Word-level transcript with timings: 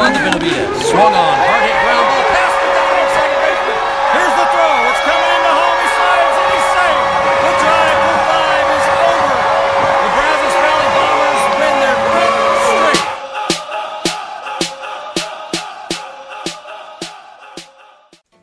on 0.00 0.12
to 0.14 0.20
Benavidez. 0.20 0.78
Swung 0.90 1.10
on. 1.10 1.34
Hard 1.42 1.62
hit 1.66 1.74
ground 1.82 2.06
ball. 2.06 2.22
Past 2.30 2.54
the 2.62 2.70
down 2.70 2.94
second 3.18 3.40
baseman. 3.42 3.78
Here's 4.14 4.34
the 4.38 4.46
throw. 4.46 4.86
It's 4.94 5.02
coming 5.02 5.32
into 5.34 5.52
home. 5.58 5.78
He 5.82 5.88
slides 5.98 6.36
and 6.38 6.48
he's 6.54 6.68
safe. 6.70 7.02
The 7.42 7.52
drive 7.58 7.98
for 8.06 8.14
five 8.30 8.66
is 8.78 8.86
over. 8.94 9.38
The 9.98 10.10
Brazos 10.14 10.56
Valley 10.62 10.90
Bombers 10.94 11.42
win 11.58 11.74
their 11.82 11.98
fifth 12.14 12.62
straight. 12.70 13.02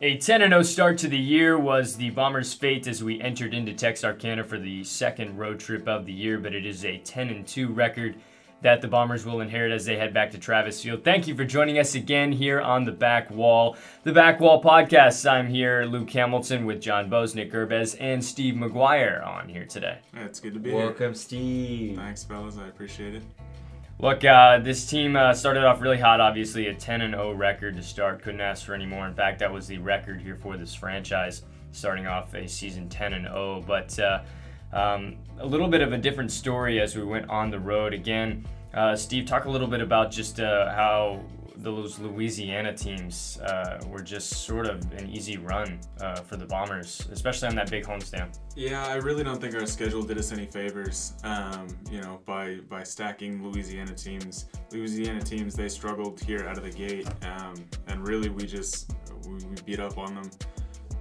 A 0.04 0.20
10 0.20 0.40
0 0.44 0.62
start 0.62 0.98
to 0.98 1.08
the 1.08 1.16
year 1.18 1.58
was 1.58 1.96
the 1.96 2.10
Bombers' 2.10 2.52
fate 2.52 2.86
as 2.86 3.02
we 3.02 3.18
entered 3.20 3.54
into 3.54 3.72
Texarkana 3.72 4.44
for 4.44 4.58
the 4.58 4.84
second 4.84 5.38
road 5.38 5.58
trip 5.58 5.88
of 5.88 6.04
the 6.04 6.12
year, 6.12 6.38
but 6.38 6.54
it 6.54 6.66
is 6.66 6.84
a 6.84 6.98
10 6.98 7.44
2 7.44 7.68
record 7.68 8.16
that 8.66 8.80
the 8.80 8.88
Bombers 8.88 9.24
will 9.24 9.42
inherit 9.42 9.70
as 9.70 9.84
they 9.84 9.96
head 9.96 10.12
back 10.12 10.32
to 10.32 10.38
Travis 10.38 10.82
Field. 10.82 11.04
Thank 11.04 11.28
you 11.28 11.36
for 11.36 11.44
joining 11.44 11.78
us 11.78 11.94
again 11.94 12.32
here 12.32 12.60
on 12.60 12.84
the 12.84 12.90
Back 12.90 13.30
Wall, 13.30 13.76
the 14.02 14.12
Back 14.12 14.40
Wall 14.40 14.60
podcast. 14.60 15.24
I'm 15.30 15.46
here, 15.46 15.84
Luke 15.84 16.10
Hamilton, 16.10 16.66
with 16.66 16.80
John 16.80 17.08
Bose, 17.08 17.36
Nick 17.36 17.52
Gerbez, 17.52 17.96
and 18.00 18.24
Steve 18.24 18.56
McGuire 18.56 19.24
on 19.24 19.48
here 19.48 19.66
today. 19.66 19.98
Yeah, 20.12 20.24
it's 20.24 20.40
good 20.40 20.54
to 20.54 20.58
be 20.58 20.72
Welcome, 20.72 21.14
Steve. 21.14 21.96
Thanks, 21.96 22.24
fellas. 22.24 22.58
I 22.58 22.66
appreciate 22.66 23.14
it. 23.14 23.22
Look, 24.00 24.24
uh, 24.24 24.58
this 24.58 24.84
team 24.84 25.14
uh, 25.14 25.32
started 25.32 25.62
off 25.62 25.80
really 25.80 26.00
hot. 26.00 26.20
Obviously, 26.20 26.66
a 26.66 26.74
10 26.74 27.02
and 27.02 27.14
0 27.14 27.34
record 27.34 27.76
to 27.76 27.84
start. 27.84 28.20
Couldn't 28.20 28.40
ask 28.40 28.66
for 28.66 28.74
any 28.74 28.84
more. 28.84 29.06
In 29.06 29.14
fact, 29.14 29.38
that 29.38 29.52
was 29.52 29.68
the 29.68 29.78
record 29.78 30.20
here 30.20 30.34
for 30.34 30.56
this 30.56 30.74
franchise, 30.74 31.44
starting 31.70 32.08
off 32.08 32.34
a 32.34 32.48
season 32.48 32.88
10 32.88 33.12
and 33.12 33.26
0. 33.26 33.62
But 33.64 33.96
uh, 34.00 34.22
um, 34.72 35.18
a 35.38 35.46
little 35.46 35.68
bit 35.68 35.82
of 35.82 35.92
a 35.92 35.98
different 35.98 36.32
story 36.32 36.80
as 36.80 36.96
we 36.96 37.04
went 37.04 37.30
on 37.30 37.52
the 37.52 37.60
road. 37.60 37.94
Again, 37.94 38.44
uh, 38.76 38.94
Steve, 38.94 39.26
talk 39.26 39.46
a 39.46 39.50
little 39.50 39.66
bit 39.66 39.80
about 39.80 40.10
just 40.10 40.38
uh, 40.38 40.72
how 40.72 41.20
those 41.56 41.98
Louisiana 41.98 42.76
teams 42.76 43.38
uh, 43.40 43.80
were 43.88 44.02
just 44.02 44.44
sort 44.44 44.66
of 44.66 44.80
an 44.92 45.08
easy 45.08 45.38
run 45.38 45.80
uh, 46.00 46.16
for 46.16 46.36
the 46.36 46.44
Bombers, 46.44 47.08
especially 47.10 47.48
on 47.48 47.54
that 47.54 47.70
big 47.70 47.84
homestand. 47.84 48.38
Yeah, 48.54 48.86
I 48.86 48.96
really 48.96 49.24
don't 49.24 49.40
think 49.40 49.54
our 49.54 49.66
schedule 49.66 50.02
did 50.02 50.18
us 50.18 50.32
any 50.32 50.46
favors. 50.46 51.14
Um, 51.24 51.66
you 51.90 52.00
know, 52.02 52.20
by 52.26 52.58
by 52.68 52.82
stacking 52.82 53.42
Louisiana 53.42 53.94
teams. 53.94 54.46
Louisiana 54.70 55.22
teams 55.22 55.54
they 55.54 55.68
struggled 55.68 56.20
here 56.20 56.46
out 56.46 56.58
of 56.58 56.64
the 56.64 56.70
gate, 56.70 57.08
um, 57.22 57.54
and 57.88 58.06
really 58.06 58.28
we 58.28 58.46
just 58.46 58.92
we, 59.26 59.34
we 59.46 59.56
beat 59.64 59.80
up 59.80 59.98
on 59.98 60.14
them. 60.14 60.30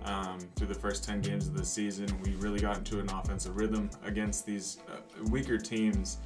Um, 0.06 0.38
through 0.56 0.68
the 0.68 0.76
first 0.76 1.04
10 1.04 1.22
games 1.22 1.48
of 1.48 1.58
the 1.58 1.66
season, 1.66 2.06
we 2.24 2.36
really 2.36 2.60
got 2.60 2.78
into 2.78 3.00
an 3.00 3.10
offensive 3.10 3.58
rhythm 3.58 3.90
against 4.04 4.46
these 4.46 4.78
uh, 4.88 4.98
weaker 5.32 5.58
teams, 5.58 6.20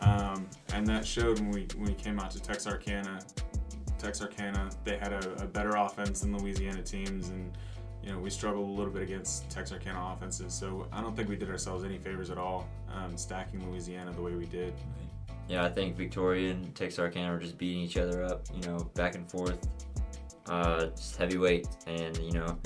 um, 0.00 0.48
and 0.72 0.86
that 0.86 1.06
showed 1.06 1.38
when 1.40 1.50
we 1.50 1.66
when 1.76 1.88
we 1.88 1.94
came 1.94 2.18
out 2.18 2.30
to 2.32 2.40
Texarkana. 2.40 3.20
Texarkana, 3.98 4.70
they 4.84 4.96
had 4.96 5.12
a, 5.12 5.42
a 5.42 5.46
better 5.46 5.76
offense 5.76 6.20
than 6.20 6.36
Louisiana 6.36 6.82
teams, 6.82 7.28
and 7.28 7.52
you 8.02 8.12
know 8.12 8.18
we 8.18 8.30
struggled 8.30 8.68
a 8.68 8.72
little 8.72 8.92
bit 8.92 9.02
against 9.02 9.50
Texarkana 9.50 10.14
offenses. 10.14 10.54
So 10.54 10.86
I 10.92 11.02
don't 11.02 11.14
think 11.14 11.28
we 11.28 11.36
did 11.36 11.50
ourselves 11.50 11.84
any 11.84 11.98
favors 11.98 12.30
at 12.30 12.38
all, 12.38 12.68
um, 12.92 13.16
stacking 13.16 13.68
Louisiana 13.68 14.12
the 14.12 14.22
way 14.22 14.32
we 14.32 14.46
did. 14.46 14.72
Yeah, 15.48 15.64
I 15.64 15.68
think 15.68 15.96
Victoria 15.96 16.52
and 16.52 16.74
Texarkana 16.74 17.32
were 17.32 17.40
just 17.40 17.58
beating 17.58 17.82
each 17.82 17.96
other 17.96 18.22
up, 18.22 18.46
you 18.54 18.62
know, 18.68 18.78
back 18.94 19.16
and 19.16 19.28
forth. 19.28 19.68
Uh, 20.46 20.86
just 20.86 21.16
heavyweight, 21.16 21.68
and 21.86 22.16
you 22.18 22.32
know, 22.32 22.58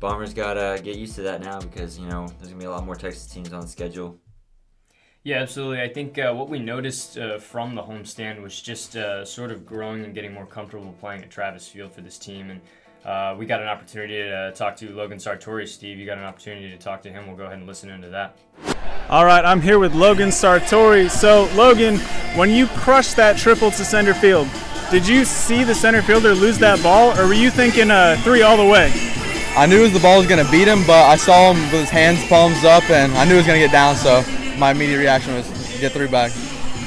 Bombers 0.00 0.32
gotta 0.32 0.80
get 0.82 0.96
used 0.96 1.16
to 1.16 1.22
that 1.22 1.40
now 1.40 1.60
because 1.60 1.98
you 1.98 2.06
know 2.06 2.28
there's 2.38 2.50
gonna 2.50 2.60
be 2.60 2.66
a 2.66 2.70
lot 2.70 2.86
more 2.86 2.94
Texas 2.94 3.26
teams 3.26 3.52
on 3.52 3.62
the 3.62 3.66
schedule. 3.66 4.16
Yeah, 5.24 5.38
absolutely. 5.38 5.82
I 5.82 5.88
think 5.88 6.18
uh, 6.18 6.32
what 6.32 6.48
we 6.48 6.58
noticed 6.58 7.18
uh, 7.18 7.38
from 7.38 7.74
the 7.74 7.82
homestand 7.82 8.40
was 8.40 8.60
just 8.60 8.96
uh, 8.96 9.24
sort 9.24 9.50
of 9.50 9.66
growing 9.66 10.04
and 10.04 10.14
getting 10.14 10.32
more 10.32 10.46
comfortable 10.46 10.94
playing 11.00 11.22
at 11.22 11.30
Travis 11.30 11.66
Field 11.66 11.92
for 11.92 12.00
this 12.00 12.18
team. 12.18 12.50
And 12.50 12.60
uh, 13.04 13.34
we 13.36 13.44
got 13.44 13.60
an 13.60 13.68
opportunity 13.68 14.14
to 14.14 14.52
talk 14.54 14.76
to 14.76 14.90
Logan 14.90 15.18
Sartori. 15.18 15.66
Steve, 15.66 15.98
you 15.98 16.06
got 16.06 16.18
an 16.18 16.24
opportunity 16.24 16.70
to 16.70 16.78
talk 16.78 17.02
to 17.02 17.10
him. 17.10 17.26
We'll 17.26 17.36
go 17.36 17.44
ahead 17.44 17.58
and 17.58 17.66
listen 17.66 17.90
into 17.90 18.08
that. 18.10 18.36
All 19.08 19.24
right, 19.24 19.44
I'm 19.44 19.60
here 19.60 19.78
with 19.78 19.94
Logan 19.94 20.28
Sartori. 20.28 21.10
So, 21.10 21.48
Logan, 21.54 21.98
when 22.36 22.50
you 22.50 22.66
crushed 22.68 23.16
that 23.16 23.36
triple 23.36 23.70
to 23.72 23.84
center 23.84 24.14
field, 24.14 24.48
did 24.90 25.06
you 25.06 25.24
see 25.24 25.64
the 25.64 25.74
center 25.74 26.00
fielder 26.00 26.34
lose 26.34 26.58
that 26.58 26.82
ball, 26.82 27.18
or 27.18 27.26
were 27.26 27.34
you 27.34 27.50
thinking 27.50 27.90
uh, 27.90 28.18
three 28.22 28.42
all 28.42 28.56
the 28.56 28.64
way? 28.64 28.92
I 29.56 29.66
knew 29.66 29.88
the 29.88 30.00
ball 30.00 30.18
was 30.18 30.26
going 30.26 30.44
to 30.44 30.50
beat 30.50 30.68
him, 30.68 30.84
but 30.86 31.04
I 31.04 31.16
saw 31.16 31.52
him 31.52 31.60
with 31.62 31.80
his 31.80 31.90
hands 31.90 32.24
palms 32.28 32.64
up, 32.64 32.88
and 32.90 33.12
I 33.14 33.24
knew 33.24 33.32
he 33.32 33.36
was 33.38 33.46
going 33.46 33.60
to 33.60 33.66
get 33.66 33.72
down. 33.72 33.96
So 33.96 34.22
my 34.58 34.72
immediate 34.72 34.98
reaction 34.98 35.34
was 35.34 35.48
get 35.80 35.92
three 35.92 36.08
back. 36.08 36.32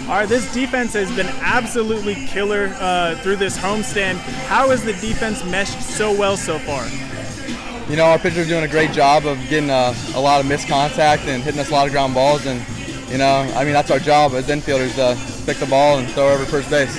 All 0.04 0.18
right, 0.18 0.28
this 0.28 0.52
defense 0.54 0.94
has 0.94 1.14
been 1.16 1.28
absolutely 1.40 2.16
killer 2.28 2.76
uh, 2.80 3.16
through 3.18 3.38
this 3.38 3.58
homestand. 3.58 4.18
How 4.48 4.70
has 4.70 4.84
the 4.84 4.94
defense 4.94 5.44
meshed 5.46 5.82
so 5.82 6.12
well 6.12 6.36
so 6.36 6.60
far? 6.60 6.86
You 7.90 7.96
know, 7.96 8.06
our 8.06 8.20
pitcher's 8.20 8.48
doing 8.48 8.64
a 8.64 8.68
great 8.68 8.92
job 8.92 9.26
of 9.26 9.38
getting 9.50 9.70
uh, 9.70 9.94
a 10.16 10.20
lot 10.20 10.42
of 10.42 10.48
missed 10.48 10.68
contact 10.68 11.24
and 11.24 11.42
hitting 11.44 11.60
us 11.60 11.70
a 11.70 11.74
lot 11.74 11.88
of 11.88 11.94
ground 11.94 12.14
balls. 12.14 12.46
And 12.46 12.62
you 13.10 13.18
know, 13.18 13.52
I 13.56 13.64
mean, 13.64 13.74
that's 13.74 13.92
our 13.92 14.00
job 14.00 14.34
as 14.34 14.48
infielders 14.48 14.96
to 14.96 15.46
pick 15.46 15.58
the 15.58 15.66
ball 15.66 15.98
and 15.98 16.08
throw 16.10 16.30
over 16.34 16.46
first 16.46 16.70
base. 16.70 16.98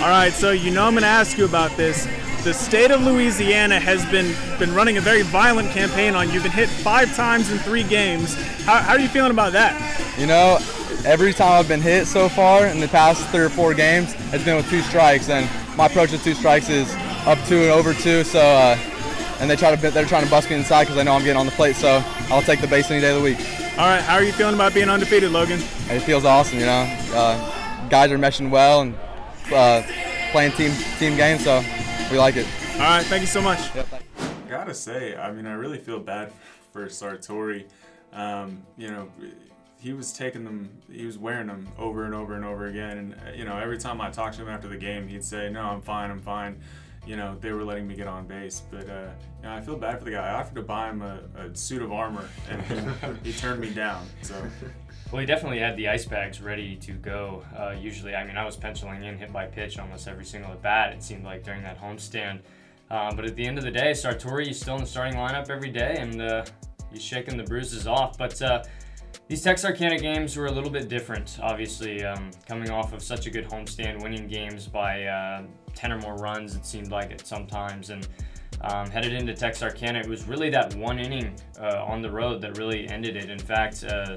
All 0.00 0.08
right, 0.08 0.32
so 0.32 0.50
you 0.50 0.72
know 0.72 0.84
I'm 0.84 0.94
going 0.94 1.02
to 1.02 1.08
ask 1.08 1.38
you 1.38 1.44
about 1.44 1.76
this. 1.76 2.06
The 2.44 2.52
state 2.52 2.90
of 2.90 3.00
Louisiana 3.02 3.78
has 3.78 4.04
been 4.06 4.34
been 4.58 4.74
running 4.74 4.96
a 4.96 5.00
very 5.00 5.22
violent 5.22 5.70
campaign 5.70 6.16
on 6.16 6.26
you. 6.26 6.34
You've 6.34 6.42
been 6.42 6.50
hit 6.50 6.68
five 6.68 7.14
times 7.14 7.52
in 7.52 7.58
three 7.58 7.84
games. 7.84 8.34
How, 8.64 8.78
how 8.78 8.92
are 8.94 8.98
you 8.98 9.06
feeling 9.06 9.30
about 9.30 9.52
that? 9.52 10.18
You 10.18 10.26
know, 10.26 10.58
every 11.04 11.32
time 11.32 11.52
I've 11.52 11.68
been 11.68 11.80
hit 11.80 12.08
so 12.08 12.28
far 12.28 12.66
in 12.66 12.80
the 12.80 12.88
past 12.88 13.24
three 13.28 13.44
or 13.44 13.48
four 13.48 13.74
games 13.74 14.14
has 14.32 14.44
been 14.44 14.56
with 14.56 14.68
two 14.68 14.80
strikes, 14.82 15.28
and 15.28 15.48
my 15.76 15.86
approach 15.86 16.10
to 16.10 16.18
two 16.18 16.34
strikes 16.34 16.68
is 16.68 16.92
up 17.26 17.38
two 17.46 17.58
and 17.58 17.70
over 17.70 17.94
two. 17.94 18.24
So, 18.24 18.40
uh, 18.40 18.76
and 19.38 19.48
they 19.48 19.54
try 19.54 19.76
to 19.76 19.90
they're 19.90 20.04
trying 20.04 20.24
to 20.24 20.30
bust 20.30 20.50
me 20.50 20.56
inside 20.56 20.84
because 20.84 20.96
they 20.96 21.04
know 21.04 21.12
I'm 21.12 21.22
getting 21.22 21.38
on 21.38 21.46
the 21.46 21.52
plate. 21.52 21.76
So 21.76 22.02
I'll 22.28 22.42
take 22.42 22.60
the 22.60 22.66
base 22.66 22.90
any 22.90 23.00
day 23.00 23.10
of 23.10 23.18
the 23.18 23.22
week. 23.22 23.38
All 23.78 23.86
right, 23.86 24.02
how 24.02 24.16
are 24.16 24.24
you 24.24 24.32
feeling 24.32 24.56
about 24.56 24.74
being 24.74 24.88
undefeated, 24.88 25.30
Logan? 25.30 25.60
It 25.88 26.00
feels 26.00 26.24
awesome, 26.24 26.58
you 26.58 26.66
know. 26.66 26.98
Uh, 27.14 27.88
guys 27.88 28.10
are 28.10 28.18
meshing 28.18 28.50
well 28.50 28.80
and 28.80 28.96
uh, 29.52 29.82
playing 30.32 30.52
team 30.52 30.72
team 30.98 31.16
games, 31.16 31.44
so 31.44 31.62
we 32.10 32.18
like 32.18 32.36
it. 32.36 32.46
All 32.74 32.80
right, 32.80 33.04
thank 33.04 33.20
you 33.20 33.26
so 33.26 33.42
much. 33.42 33.74
Yep, 33.74 33.86
thank 33.86 34.02
you. 34.02 34.48
Gotta 34.48 34.74
say, 34.74 35.14
I 35.14 35.30
mean, 35.30 35.46
I 35.46 35.52
really 35.52 35.78
feel 35.78 36.00
bad 36.00 36.32
for 36.72 36.86
Sartori. 36.86 37.66
Um, 38.12 38.62
you 38.76 38.90
know, 38.90 39.08
he 39.78 39.92
was 39.92 40.12
taking 40.12 40.44
them, 40.44 40.70
he 40.90 41.04
was 41.04 41.18
wearing 41.18 41.46
them 41.46 41.68
over 41.78 42.04
and 42.04 42.14
over 42.14 42.34
and 42.34 42.44
over 42.44 42.66
again. 42.66 42.98
And, 42.98 43.14
uh, 43.14 43.32
you 43.34 43.44
know, 43.44 43.58
every 43.58 43.78
time 43.78 44.00
I 44.00 44.10
talked 44.10 44.36
to 44.36 44.42
him 44.42 44.48
after 44.48 44.68
the 44.68 44.76
game, 44.76 45.06
he'd 45.06 45.24
say, 45.24 45.50
No, 45.50 45.62
I'm 45.62 45.82
fine, 45.82 46.10
I'm 46.10 46.20
fine. 46.20 46.60
You 47.06 47.16
know, 47.16 47.36
they 47.40 47.52
were 47.52 47.64
letting 47.64 47.86
me 47.86 47.94
get 47.94 48.06
on 48.06 48.26
base. 48.26 48.62
But, 48.70 48.88
uh, 48.88 49.10
you 49.40 49.48
know, 49.48 49.54
I 49.54 49.60
feel 49.60 49.76
bad 49.76 49.98
for 49.98 50.04
the 50.04 50.12
guy. 50.12 50.28
I 50.28 50.34
offered 50.34 50.54
to 50.54 50.62
buy 50.62 50.88
him 50.88 51.02
a, 51.02 51.20
a 51.36 51.54
suit 51.54 51.82
of 51.82 51.92
armor, 51.92 52.28
and 52.48 52.62
he, 52.62 53.32
he 53.32 53.38
turned 53.38 53.60
me 53.60 53.70
down. 53.70 54.06
So, 54.22 54.34
Well, 55.12 55.20
he 55.20 55.26
definitely 55.26 55.58
had 55.58 55.76
the 55.76 55.88
ice 55.90 56.06
bags 56.06 56.40
ready 56.40 56.74
to 56.76 56.92
go. 56.92 57.44
Uh, 57.54 57.74
usually, 57.78 58.14
I 58.14 58.24
mean, 58.24 58.38
I 58.38 58.46
was 58.46 58.56
penciling 58.56 59.04
in 59.04 59.18
hit 59.18 59.30
by 59.30 59.44
pitch 59.44 59.78
almost 59.78 60.08
every 60.08 60.24
single 60.24 60.50
at 60.52 60.62
bat, 60.62 60.94
it 60.94 61.02
seemed 61.02 61.22
like 61.22 61.44
during 61.44 61.62
that 61.64 61.78
homestand. 61.78 62.40
Um, 62.90 63.14
but 63.14 63.26
at 63.26 63.36
the 63.36 63.44
end 63.44 63.58
of 63.58 63.64
the 63.64 63.70
day, 63.70 63.90
Sartori 63.90 64.48
is 64.48 64.58
still 64.58 64.76
in 64.76 64.80
the 64.80 64.86
starting 64.86 65.16
lineup 65.16 65.50
every 65.50 65.70
day, 65.70 65.96
and 65.98 66.22
uh, 66.22 66.46
he's 66.90 67.02
shaking 67.02 67.36
the 67.36 67.42
bruises 67.42 67.86
off. 67.86 68.16
But 68.16 68.40
uh, 68.40 68.64
these 69.28 69.42
Texarkana 69.42 69.98
games 69.98 70.34
were 70.34 70.46
a 70.46 70.50
little 70.50 70.70
bit 70.70 70.88
different, 70.88 71.38
obviously, 71.42 72.02
um, 72.02 72.30
coming 72.48 72.70
off 72.70 72.94
of 72.94 73.02
such 73.02 73.26
a 73.26 73.30
good 73.30 73.44
homestand, 73.44 74.02
winning 74.02 74.28
games 74.28 74.66
by 74.66 75.04
uh, 75.04 75.42
10 75.74 75.92
or 75.92 75.98
more 75.98 76.16
runs, 76.16 76.56
it 76.56 76.64
seemed 76.64 76.90
like 76.90 77.10
it 77.10 77.26
sometimes. 77.26 77.90
And 77.90 78.08
um, 78.62 78.88
headed 78.88 79.12
into 79.12 79.34
Texarkana, 79.34 79.98
it 79.98 80.08
was 80.08 80.24
really 80.24 80.48
that 80.50 80.74
one 80.74 80.98
inning 80.98 81.34
uh, 81.60 81.84
on 81.84 82.00
the 82.00 82.10
road 82.10 82.40
that 82.40 82.56
really 82.56 82.88
ended 82.88 83.16
it. 83.16 83.28
In 83.28 83.38
fact, 83.38 83.84
uh, 83.84 84.16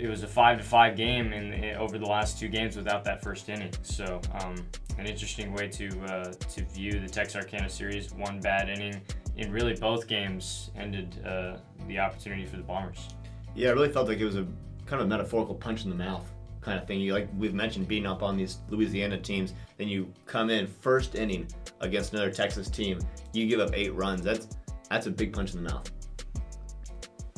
it 0.00 0.08
was 0.08 0.22
a 0.22 0.28
five 0.28 0.58
to 0.58 0.64
five 0.64 0.96
game 0.96 1.32
in, 1.32 1.52
in 1.52 1.76
over 1.76 1.98
the 1.98 2.06
last 2.06 2.38
two 2.38 2.48
games 2.48 2.76
without 2.76 3.04
that 3.04 3.22
first 3.22 3.48
inning. 3.48 3.72
So 3.82 4.20
um, 4.40 4.56
an 4.98 5.06
interesting 5.06 5.52
way 5.52 5.68
to 5.68 5.88
uh, 6.04 6.32
to 6.32 6.64
view 6.64 6.98
the 6.98 7.08
Texarkana 7.08 7.68
series. 7.68 8.12
One 8.12 8.40
bad 8.40 8.68
inning 8.68 9.00
in 9.36 9.52
really 9.52 9.74
both 9.74 10.06
games 10.06 10.70
ended 10.76 11.24
uh, 11.26 11.56
the 11.86 11.98
opportunity 11.98 12.46
for 12.46 12.56
the 12.56 12.62
Bombers. 12.62 13.08
Yeah, 13.54 13.70
it 13.70 13.72
really 13.72 13.92
felt 13.92 14.08
like 14.08 14.18
it 14.18 14.24
was 14.24 14.36
a 14.36 14.46
kind 14.86 15.00
of 15.00 15.06
a 15.06 15.08
metaphorical 15.08 15.54
punch 15.54 15.84
in 15.84 15.90
the 15.90 15.96
mouth 15.96 16.30
kind 16.60 16.78
of 16.78 16.86
thing. 16.86 17.00
You 17.00 17.12
like 17.12 17.28
we've 17.36 17.54
mentioned 17.54 17.88
beating 17.88 18.06
up 18.06 18.22
on 18.22 18.36
these 18.36 18.58
Louisiana 18.68 19.18
teams, 19.18 19.54
then 19.76 19.88
you 19.88 20.12
come 20.26 20.50
in 20.50 20.66
first 20.66 21.14
inning 21.14 21.46
against 21.80 22.12
another 22.12 22.30
Texas 22.30 22.68
team, 22.68 22.98
you 23.32 23.46
give 23.46 23.60
up 23.60 23.70
eight 23.74 23.94
runs. 23.94 24.22
That's 24.22 24.48
that's 24.90 25.06
a 25.06 25.10
big 25.10 25.32
punch 25.32 25.54
in 25.54 25.62
the 25.62 25.70
mouth. 25.70 25.90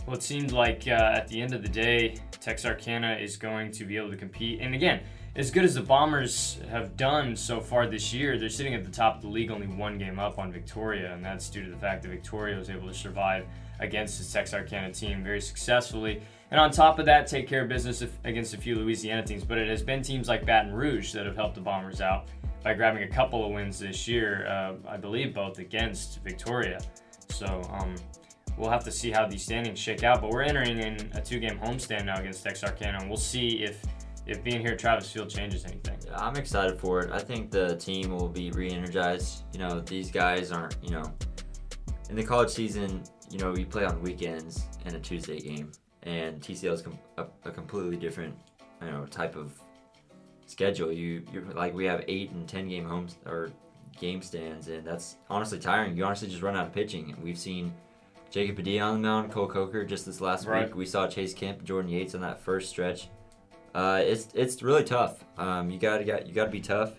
Well, 0.06 0.16
it 0.16 0.22
seemed 0.22 0.50
like 0.50 0.88
uh, 0.88 1.12
at 1.14 1.28
the 1.28 1.40
end 1.40 1.54
of 1.54 1.62
the 1.62 1.68
day, 1.68 2.16
Texarkana 2.42 3.14
is 3.14 3.36
going 3.36 3.70
to 3.70 3.84
be 3.84 3.96
able 3.96 4.10
to 4.10 4.16
compete. 4.16 4.60
And 4.60 4.74
again, 4.74 5.00
as 5.36 5.50
good 5.50 5.64
as 5.64 5.74
the 5.74 5.82
Bombers 5.82 6.58
have 6.68 6.96
done 6.96 7.36
so 7.36 7.60
far 7.60 7.86
this 7.86 8.12
year, 8.12 8.36
they're 8.36 8.48
sitting 8.48 8.74
at 8.74 8.84
the 8.84 8.90
top 8.90 9.16
of 9.16 9.22
the 9.22 9.28
league, 9.28 9.50
only 9.50 9.66
one 9.66 9.96
game 9.96 10.18
up 10.18 10.38
on 10.38 10.52
Victoria, 10.52 11.14
and 11.14 11.24
that's 11.24 11.48
due 11.48 11.64
to 11.64 11.70
the 11.70 11.76
fact 11.76 12.02
that 12.02 12.08
Victoria 12.08 12.58
was 12.58 12.68
able 12.68 12.88
to 12.88 12.94
survive 12.94 13.46
against 13.80 14.18
the 14.18 14.38
Texarkana 14.38 14.92
team 14.92 15.22
very 15.22 15.40
successfully. 15.40 16.20
And 16.50 16.60
on 16.60 16.70
top 16.70 16.98
of 16.98 17.06
that, 17.06 17.26
take 17.26 17.48
care 17.48 17.62
of 17.62 17.68
business 17.68 18.04
against 18.24 18.52
a 18.52 18.58
few 18.58 18.74
Louisiana 18.74 19.22
teams. 19.22 19.42
But 19.42 19.56
it 19.56 19.68
has 19.68 19.82
been 19.82 20.02
teams 20.02 20.28
like 20.28 20.44
Baton 20.44 20.72
Rouge 20.72 21.12
that 21.12 21.24
have 21.24 21.36
helped 21.36 21.54
the 21.54 21.62
Bombers 21.62 22.02
out 22.02 22.28
by 22.62 22.74
grabbing 22.74 23.04
a 23.04 23.08
couple 23.08 23.44
of 23.44 23.52
wins 23.52 23.78
this 23.78 24.06
year. 24.06 24.46
Uh, 24.46 24.74
I 24.86 24.98
believe 24.98 25.32
both 25.32 25.58
against 25.58 26.22
Victoria. 26.22 26.80
So 27.30 27.62
um, 27.72 27.94
we'll 28.56 28.70
have 28.70 28.84
to 28.84 28.92
see 28.92 29.10
how 29.10 29.26
these 29.26 29.42
standings 29.42 29.78
shake 29.78 30.02
out. 30.02 30.20
But 30.20 30.30
we're 30.30 30.42
entering 30.42 30.78
in 30.78 31.10
a 31.14 31.20
two-game 31.20 31.58
homestand 31.58 32.06
now 32.06 32.18
against 32.18 32.42
Texarkana, 32.42 32.98
and 33.00 33.08
we'll 33.08 33.18
see 33.18 33.62
if 33.62 33.82
if 34.24 34.44
being 34.44 34.60
here 34.60 34.72
at 34.72 34.78
Travis 34.78 35.10
Field 35.10 35.28
changes 35.28 35.64
anything. 35.64 35.98
Yeah, 36.06 36.16
I'm 36.16 36.36
excited 36.36 36.78
for 36.78 37.00
it. 37.00 37.10
I 37.10 37.18
think 37.18 37.50
the 37.50 37.76
team 37.76 38.10
will 38.16 38.28
be 38.28 38.52
re-energized. 38.52 39.44
You 39.52 39.58
know, 39.58 39.80
these 39.80 40.10
guys 40.10 40.52
aren't. 40.52 40.76
You 40.82 40.90
know, 40.90 41.12
in 42.08 42.16
the 42.16 42.24
college 42.24 42.50
season, 42.50 43.02
you 43.30 43.38
know, 43.38 43.50
we 43.52 43.64
play 43.64 43.84
on 43.84 44.00
weekends 44.02 44.64
and 44.84 44.94
a 44.94 45.00
Tuesday 45.00 45.40
game, 45.40 45.72
and 46.04 46.40
TCL 46.40 46.72
is 46.72 46.82
com- 46.82 46.98
a, 47.18 47.26
a 47.44 47.50
completely 47.50 47.96
different, 47.96 48.34
you 48.80 48.90
know, 48.90 49.06
type 49.06 49.34
of 49.34 49.52
schedule. 50.46 50.92
You 50.92 51.24
you 51.32 51.46
like 51.54 51.74
we 51.74 51.84
have 51.86 52.04
eight 52.06 52.30
and 52.30 52.48
ten 52.48 52.68
game 52.68 52.84
homes 52.84 53.16
or 53.26 53.50
game 53.98 54.22
stands, 54.22 54.68
and 54.68 54.86
that's 54.86 55.16
honestly 55.28 55.58
tiring. 55.58 55.96
You 55.96 56.04
honestly 56.04 56.28
just 56.28 56.42
run 56.42 56.56
out 56.56 56.66
of 56.66 56.72
pitching. 56.72 57.16
We've 57.22 57.38
seen 57.38 57.72
Jacob 58.32 58.56
Padilla 58.56 58.86
on 58.86 58.94
the 58.94 59.06
mound, 59.06 59.30
Cole 59.30 59.46
Coker 59.46 59.84
just 59.84 60.06
this 60.06 60.22
last 60.22 60.46
Right. 60.46 60.64
week. 60.66 60.74
We 60.74 60.86
saw 60.86 61.06
Chase 61.06 61.34
Kemp, 61.34 61.62
Jordan 61.64 61.90
Yates 61.90 62.14
on 62.14 62.22
that 62.22 62.40
first 62.40 62.70
stretch. 62.70 63.10
Uh, 63.74 64.00
it's 64.02 64.28
it's 64.34 64.62
really 64.62 64.84
tough. 64.84 65.22
Um, 65.36 65.70
you 65.70 65.78
gotta 65.78 66.02
got 66.04 66.26
you 66.26 66.32
gotta 66.34 66.50
be 66.50 66.60
tough. 66.60 66.94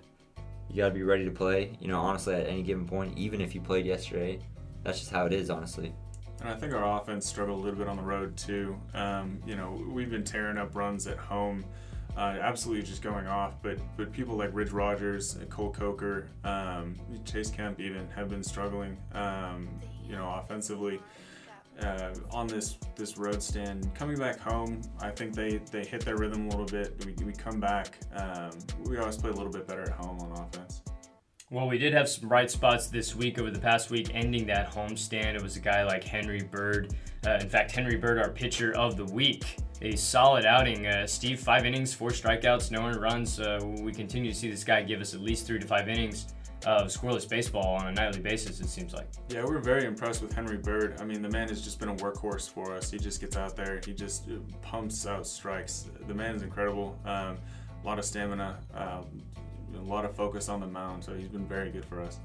You 0.69 0.75
gotta 0.77 0.93
be 0.93 1.01
ready 1.03 1.25
to 1.25 1.31
play. 1.31 1.71
You 1.79 1.87
know, 1.87 1.99
honestly, 1.99 2.35
at 2.35 2.47
any 2.47 2.61
given 2.61 2.85
point, 2.87 3.17
even 3.17 3.41
if 3.41 3.55
you 3.55 3.61
played 3.61 3.85
yesterday, 3.85 4.39
that's 4.83 4.99
just 4.99 5.11
how 5.11 5.25
it 5.25 5.33
is. 5.33 5.49
Honestly. 5.49 5.93
And 6.39 6.49
I 6.49 6.55
think 6.55 6.73
our 6.73 7.01
offense 7.01 7.25
struggled 7.27 7.59
a 7.59 7.61
little 7.61 7.79
bit 7.79 7.87
on 7.87 7.97
the 7.97 8.03
road 8.03 8.37
too. 8.37 8.75
Um, 8.93 9.39
you 9.45 9.55
know, 9.55 9.83
we've 9.87 10.09
been 10.11 10.23
tearing 10.23 10.57
up 10.57 10.75
runs 10.75 11.07
at 11.07 11.17
home, 11.17 11.63
uh, 12.17 12.37
absolutely 12.41 12.83
just 12.83 13.01
going 13.01 13.25
off. 13.27 13.55
But 13.63 13.79
but 13.97 14.11
people 14.11 14.35
like 14.35 14.49
Ridge 14.53 14.71
Rogers, 14.71 15.35
and 15.35 15.49
Cole 15.49 15.71
Coker, 15.71 16.27
um, 16.43 16.95
Chase 17.25 17.49
Kemp 17.49 17.79
even 17.79 18.07
have 18.15 18.29
been 18.29 18.43
struggling. 18.43 18.97
Um, 19.13 19.67
you 20.07 20.15
know, 20.15 20.27
offensively. 20.43 20.99
Uh, 21.81 22.13
on 22.31 22.47
this 22.47 22.77
this 22.95 23.17
road 23.17 23.41
stand, 23.41 23.93
coming 23.95 24.17
back 24.17 24.39
home, 24.39 24.81
I 25.01 25.09
think 25.09 25.33
they, 25.33 25.59
they 25.71 25.83
hit 25.83 26.05
their 26.05 26.17
rhythm 26.17 26.47
a 26.47 26.49
little 26.49 26.65
bit. 26.65 27.03
We, 27.05 27.25
we 27.25 27.33
come 27.33 27.59
back. 27.59 27.97
Um, 28.15 28.51
we 28.85 28.97
always 28.99 29.17
play 29.17 29.31
a 29.31 29.33
little 29.33 29.51
bit 29.51 29.67
better 29.67 29.81
at 29.81 29.89
home 29.89 30.19
on 30.19 30.31
offense. 30.31 30.81
Well, 31.49 31.67
we 31.67 31.77
did 31.77 31.93
have 31.93 32.09
some 32.09 32.29
bright 32.29 32.49
spots 32.49 32.87
this 32.87 33.15
week 33.15 33.37
over 33.37 33.51
the 33.51 33.59
past 33.59 33.89
week, 33.89 34.09
ending 34.13 34.45
that 34.47 34.71
homestand. 34.71 35.35
It 35.35 35.41
was 35.41 35.55
a 35.55 35.59
guy 35.59 35.83
like 35.83 36.03
Henry 36.03 36.41
Bird. 36.41 36.95
Uh, 37.25 37.37
in 37.41 37.49
fact, 37.49 37.71
Henry 37.71 37.95
Bird, 37.95 38.17
our 38.17 38.29
pitcher 38.29 38.75
of 38.75 38.97
the 38.97 39.05
week. 39.05 39.57
A 39.81 39.95
solid 39.95 40.45
outing. 40.45 40.87
Uh, 40.87 41.05
Steve, 41.05 41.39
five 41.39 41.65
innings, 41.65 41.93
four 41.93 42.09
strikeouts, 42.09 42.71
no 42.71 42.79
earned 42.85 43.01
runs. 43.01 43.39
Uh, 43.39 43.59
we 43.81 43.91
continue 43.91 44.31
to 44.31 44.37
see 44.37 44.49
this 44.49 44.63
guy 44.63 44.81
give 44.81 45.01
us 45.01 45.13
at 45.13 45.21
least 45.21 45.45
three 45.45 45.59
to 45.59 45.67
five 45.67 45.89
innings 45.89 46.33
of 46.65 46.87
scoreless 46.87 47.27
baseball 47.27 47.75
on 47.75 47.87
a 47.87 47.91
nightly 47.91 48.21
basis, 48.21 48.59
it 48.59 48.67
seems 48.67 48.93
like. 48.93 49.07
Yeah, 49.29 49.43
we're 49.45 49.59
very 49.59 49.85
impressed 49.85 50.21
with 50.21 50.33
Henry 50.33 50.57
Bird. 50.57 50.97
I 50.99 51.05
mean, 51.05 51.21
the 51.21 51.29
man 51.29 51.47
has 51.49 51.61
just 51.61 51.79
been 51.79 51.89
a 51.89 51.95
workhorse 51.95 52.49
for 52.49 52.73
us. 52.73 52.91
He 52.91 52.97
just 52.97 53.21
gets 53.21 53.37
out 53.37 53.55
there, 53.55 53.81
he 53.85 53.93
just 53.93 54.29
uh, 54.29 54.35
pumps 54.61 55.05
out 55.05 55.27
strikes. 55.27 55.89
The 56.07 56.13
man 56.13 56.35
is 56.35 56.41
incredible. 56.41 56.97
Um, 57.05 57.37
a 57.83 57.85
lot 57.85 57.99
of 57.99 58.05
stamina, 58.05 58.59
uh, 58.73 59.01
a 59.75 59.81
lot 59.81 60.05
of 60.05 60.15
focus 60.15 60.49
on 60.49 60.59
the 60.59 60.67
mound, 60.67 61.03
so 61.03 61.13
he's 61.13 61.27
been 61.27 61.47
very 61.47 61.69
good 61.71 61.85
for 61.85 62.01
us. 62.01 62.19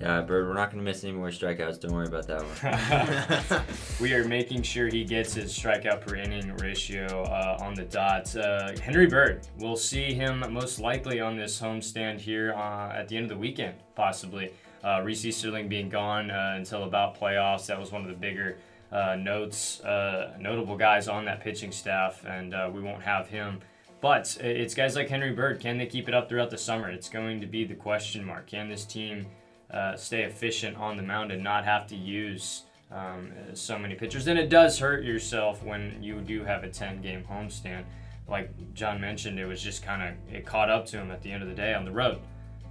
Yeah, 0.00 0.22
Bird, 0.22 0.46
we're 0.48 0.54
not 0.54 0.70
gonna 0.70 0.82
miss 0.82 1.04
any 1.04 1.12
more 1.12 1.28
strikeouts. 1.28 1.78
Don't 1.78 1.92
worry 1.92 2.06
about 2.06 2.26
that 2.26 2.42
one. 2.42 3.62
we 4.00 4.14
are 4.14 4.24
making 4.24 4.62
sure 4.62 4.88
he 4.88 5.04
gets 5.04 5.34
his 5.34 5.52
strikeout 5.52 6.00
per 6.00 6.14
inning 6.14 6.56
ratio 6.56 7.24
uh, 7.24 7.58
on 7.60 7.74
the 7.74 7.84
dot. 7.84 8.34
Uh, 8.34 8.72
Henry 8.80 9.06
Bird, 9.06 9.46
we'll 9.58 9.76
see 9.76 10.14
him 10.14 10.42
most 10.50 10.80
likely 10.80 11.20
on 11.20 11.36
this 11.36 11.60
homestand 11.60 12.18
here 12.18 12.54
uh, 12.54 12.92
at 12.94 13.08
the 13.08 13.16
end 13.16 13.24
of 13.24 13.28
the 13.28 13.36
weekend, 13.36 13.74
possibly. 13.94 14.54
Uh, 14.82 15.02
Reese 15.04 15.26
Easterling 15.26 15.68
being 15.68 15.90
gone 15.90 16.30
uh, 16.30 16.54
until 16.56 16.84
about 16.84 17.20
playoffs. 17.20 17.66
That 17.66 17.78
was 17.78 17.92
one 17.92 18.00
of 18.00 18.08
the 18.08 18.14
bigger 18.14 18.56
uh, 18.90 19.16
notes, 19.16 19.80
uh, 19.82 20.34
notable 20.40 20.78
guys 20.78 21.08
on 21.08 21.26
that 21.26 21.40
pitching 21.40 21.72
staff, 21.72 22.24
and 22.24 22.54
uh, 22.54 22.70
we 22.72 22.80
won't 22.80 23.02
have 23.02 23.28
him. 23.28 23.60
But 24.00 24.38
it's 24.40 24.72
guys 24.72 24.96
like 24.96 25.10
Henry 25.10 25.32
Bird. 25.32 25.60
Can 25.60 25.76
they 25.76 25.84
keep 25.84 26.08
it 26.08 26.14
up 26.14 26.30
throughout 26.30 26.48
the 26.48 26.56
summer? 26.56 26.90
It's 26.90 27.10
going 27.10 27.42
to 27.42 27.46
be 27.46 27.64
the 27.64 27.74
question 27.74 28.24
mark. 28.24 28.46
Can 28.46 28.70
this 28.70 28.86
team 28.86 29.26
uh, 29.72 29.96
stay 29.96 30.22
efficient 30.22 30.76
on 30.76 30.96
the 30.96 31.02
mound 31.02 31.32
and 31.32 31.42
not 31.42 31.64
have 31.64 31.86
to 31.88 31.96
use 31.96 32.62
um, 32.90 33.30
so 33.54 33.78
many 33.78 33.94
pitchers? 33.94 34.26
And 34.26 34.38
it 34.38 34.48
does 34.48 34.78
hurt 34.78 35.04
yourself 35.04 35.62
when 35.62 36.02
you 36.02 36.20
do 36.20 36.44
have 36.44 36.64
a 36.64 36.68
10 36.68 37.00
game 37.00 37.24
homestand. 37.28 37.84
Like 38.28 38.50
John 38.74 39.00
mentioned, 39.00 39.38
it 39.38 39.46
was 39.46 39.62
just 39.62 39.82
kind 39.82 40.02
of, 40.02 40.34
it 40.34 40.46
caught 40.46 40.70
up 40.70 40.86
to 40.86 40.98
him 40.98 41.10
at 41.10 41.22
the 41.22 41.32
end 41.32 41.42
of 41.42 41.48
the 41.48 41.54
day 41.54 41.74
on 41.74 41.84
the 41.84 41.92
road. 41.92 42.20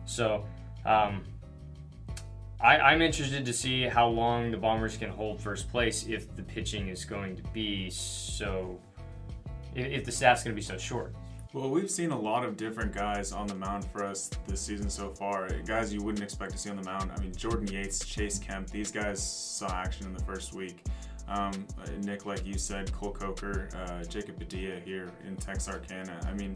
So, 0.05 0.45
um, 0.85 1.23
I, 2.61 2.77
I'm 2.77 3.01
interested 3.01 3.45
to 3.45 3.53
see 3.53 3.83
how 3.83 4.07
long 4.07 4.51
the 4.51 4.57
Bombers 4.57 4.97
can 4.97 5.09
hold 5.09 5.41
first 5.41 5.69
place 5.69 6.05
if 6.07 6.35
the 6.35 6.43
pitching 6.43 6.89
is 6.89 7.05
going 7.05 7.37
to 7.37 7.43
be 7.53 7.89
so, 7.89 8.79
if, 9.75 9.85
if 9.85 10.05
the 10.05 10.11
staff's 10.11 10.43
going 10.43 10.53
to 10.53 10.59
be 10.59 10.65
so 10.65 10.77
short. 10.77 11.15
Well, 11.51 11.71
we've 11.71 11.89
seen 11.89 12.11
a 12.11 12.19
lot 12.19 12.45
of 12.45 12.57
different 12.57 12.93
guys 12.93 13.31
on 13.31 13.47
the 13.47 13.55
mound 13.55 13.83
for 13.85 14.05
us 14.05 14.29
this 14.45 14.61
season 14.61 14.87
so 14.87 15.09
far. 15.09 15.49
Guys 15.65 15.91
you 15.91 15.99
wouldn't 16.03 16.23
expect 16.23 16.51
to 16.51 16.59
see 16.59 16.69
on 16.69 16.75
the 16.75 16.83
mound. 16.83 17.11
I 17.11 17.19
mean, 17.19 17.33
Jordan 17.35 17.67
Yates, 17.67 18.05
Chase 18.05 18.37
Kemp, 18.37 18.69
these 18.69 18.91
guys 18.91 19.19
saw 19.19 19.67
action 19.71 20.05
in 20.05 20.13
the 20.13 20.23
first 20.25 20.53
week. 20.53 20.83
Um, 21.27 21.65
Nick, 22.01 22.27
like 22.27 22.45
you 22.45 22.59
said, 22.59 22.91
Cole 22.93 23.13
Coker, 23.13 23.67
uh, 23.75 24.03
Jacob 24.03 24.37
Padilla 24.37 24.79
here 24.79 25.11
in 25.25 25.37
Texarkana. 25.37 26.19
I 26.27 26.33
mean, 26.33 26.53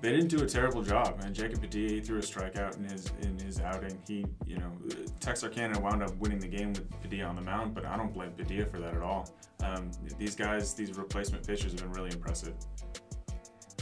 they 0.00 0.12
didn't 0.12 0.28
do 0.28 0.44
a 0.44 0.46
terrible 0.46 0.82
job. 0.82 1.20
And 1.24 1.34
Jacob 1.34 1.60
Padilla 1.60 2.00
threw 2.00 2.18
a 2.18 2.22
strikeout 2.22 2.76
in 2.76 2.84
his 2.84 3.10
in 3.22 3.36
his 3.40 3.58
outing. 3.58 3.98
He, 4.06 4.24
you 4.46 4.58
know, 4.58 4.70
Texarkana 5.18 5.80
wound 5.80 6.04
up 6.04 6.16
winning 6.18 6.38
the 6.38 6.46
game 6.46 6.72
with 6.72 6.88
Padilla 7.02 7.24
on 7.24 7.34
the 7.34 7.42
mound, 7.42 7.74
but 7.74 7.84
I 7.84 7.96
don't 7.96 8.14
blame 8.14 8.30
Padilla 8.30 8.66
for 8.66 8.78
that 8.78 8.94
at 8.94 9.02
all. 9.02 9.28
Um, 9.64 9.90
these 10.18 10.36
guys, 10.36 10.72
these 10.74 10.96
replacement 10.96 11.44
pitchers, 11.44 11.72
have 11.72 11.80
been 11.80 11.92
really 11.92 12.10
impressive. 12.12 12.54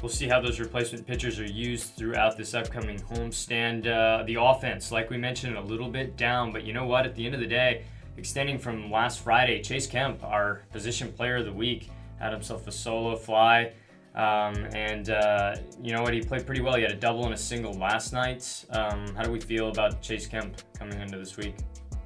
We'll 0.03 0.09
see 0.09 0.27
how 0.27 0.41
those 0.41 0.59
replacement 0.59 1.07
pitchers 1.07 1.39
are 1.39 1.47
used 1.47 1.95
throughout 1.95 2.37
this 2.37 2.55
upcoming 2.55 2.99
homestand. 2.99 3.87
Uh, 3.87 4.25
the 4.25 4.35
offense, 4.35 4.91
like 4.91 5.11
we 5.11 5.17
mentioned, 5.17 5.57
a 5.57 5.61
little 5.61 5.89
bit 5.89 6.17
down, 6.17 6.53
but 6.53 6.65
you 6.65 6.73
know 6.73 6.85
what? 6.85 7.07
At 7.07 7.15
the 7.15 7.25
end 7.25 7.37
of 7.37 7.41
the 7.41 7.47
day, 7.47 7.85
extending 8.17 8.59
from 8.59 8.91
last 8.91 9.21
Friday, 9.21 9.63
Chase 9.63 9.87
Kemp, 9.87 10.25
our 10.25 10.63
position 10.73 11.13
player 11.13 11.37
of 11.37 11.45
the 11.45 11.53
week, 11.53 11.89
had 12.19 12.33
himself 12.33 12.67
a 12.67 12.73
solo 12.73 13.15
fly. 13.15 13.73
Um, 14.17 14.67
and 14.75 15.09
uh, 15.11 15.57
you 15.81 15.93
know 15.93 16.03
what? 16.03 16.13
He 16.15 16.21
played 16.21 16.45
pretty 16.47 16.63
well. 16.63 16.75
He 16.75 16.83
had 16.83 16.91
a 16.91 16.97
double 16.97 17.25
and 17.25 17.35
a 17.35 17.39
single 17.39 17.73
last 17.73 18.13
night. 18.13 18.65
Um, 18.71 19.15
how 19.15 19.23
do 19.23 19.31
we 19.31 19.39
feel 19.41 19.69
about 19.69 20.03
Chase 20.03 20.27
Kemp 20.27 20.57
coming 20.77 21.01
into 21.01 21.17
this 21.17 21.37
week? 21.37 21.55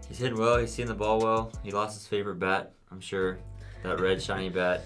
He's 0.06 0.18
hitting 0.18 0.38
well. 0.38 0.58
He's 0.58 0.70
seeing 0.70 0.86
the 0.86 0.94
ball 0.94 1.18
well. 1.18 1.50
He 1.64 1.70
lost 1.70 1.98
his 1.98 2.06
favorite 2.06 2.38
bat. 2.38 2.72
I'm 2.92 3.00
sure 3.00 3.38
that 3.82 4.00
red 4.00 4.22
shiny 4.22 4.50
bat 4.50 4.82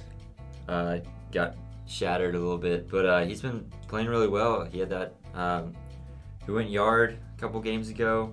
uh, 0.69 0.99
got 1.33 1.57
shattered 1.91 2.37
a 2.37 2.39
little 2.39 2.59
bit, 2.59 2.89
but 2.89 3.05
uh, 3.05 3.25
he's 3.25 3.43
been 3.43 3.67
playing 3.89 4.07
really 4.07 4.29
well. 4.29 4.65
He 4.65 4.79
had 4.79 4.89
that. 4.91 5.15
Um, 5.35 5.75
he 6.47 6.53
went 6.53 6.71
yard 6.71 7.19
a 7.37 7.41
couple 7.41 7.61
games 7.61 7.89
ago. 7.89 8.33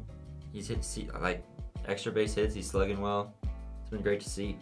He's 0.53 0.67
hit 0.67 0.85
like 1.19 1.43
extra 1.87 2.11
base 2.11 2.35
hits. 2.35 2.53
He's 2.53 2.69
slugging 2.69 3.01
well. 3.01 3.33
It's 3.81 3.89
been 3.89 4.01
great 4.01 4.19
to 4.21 4.29
see. 4.29 4.57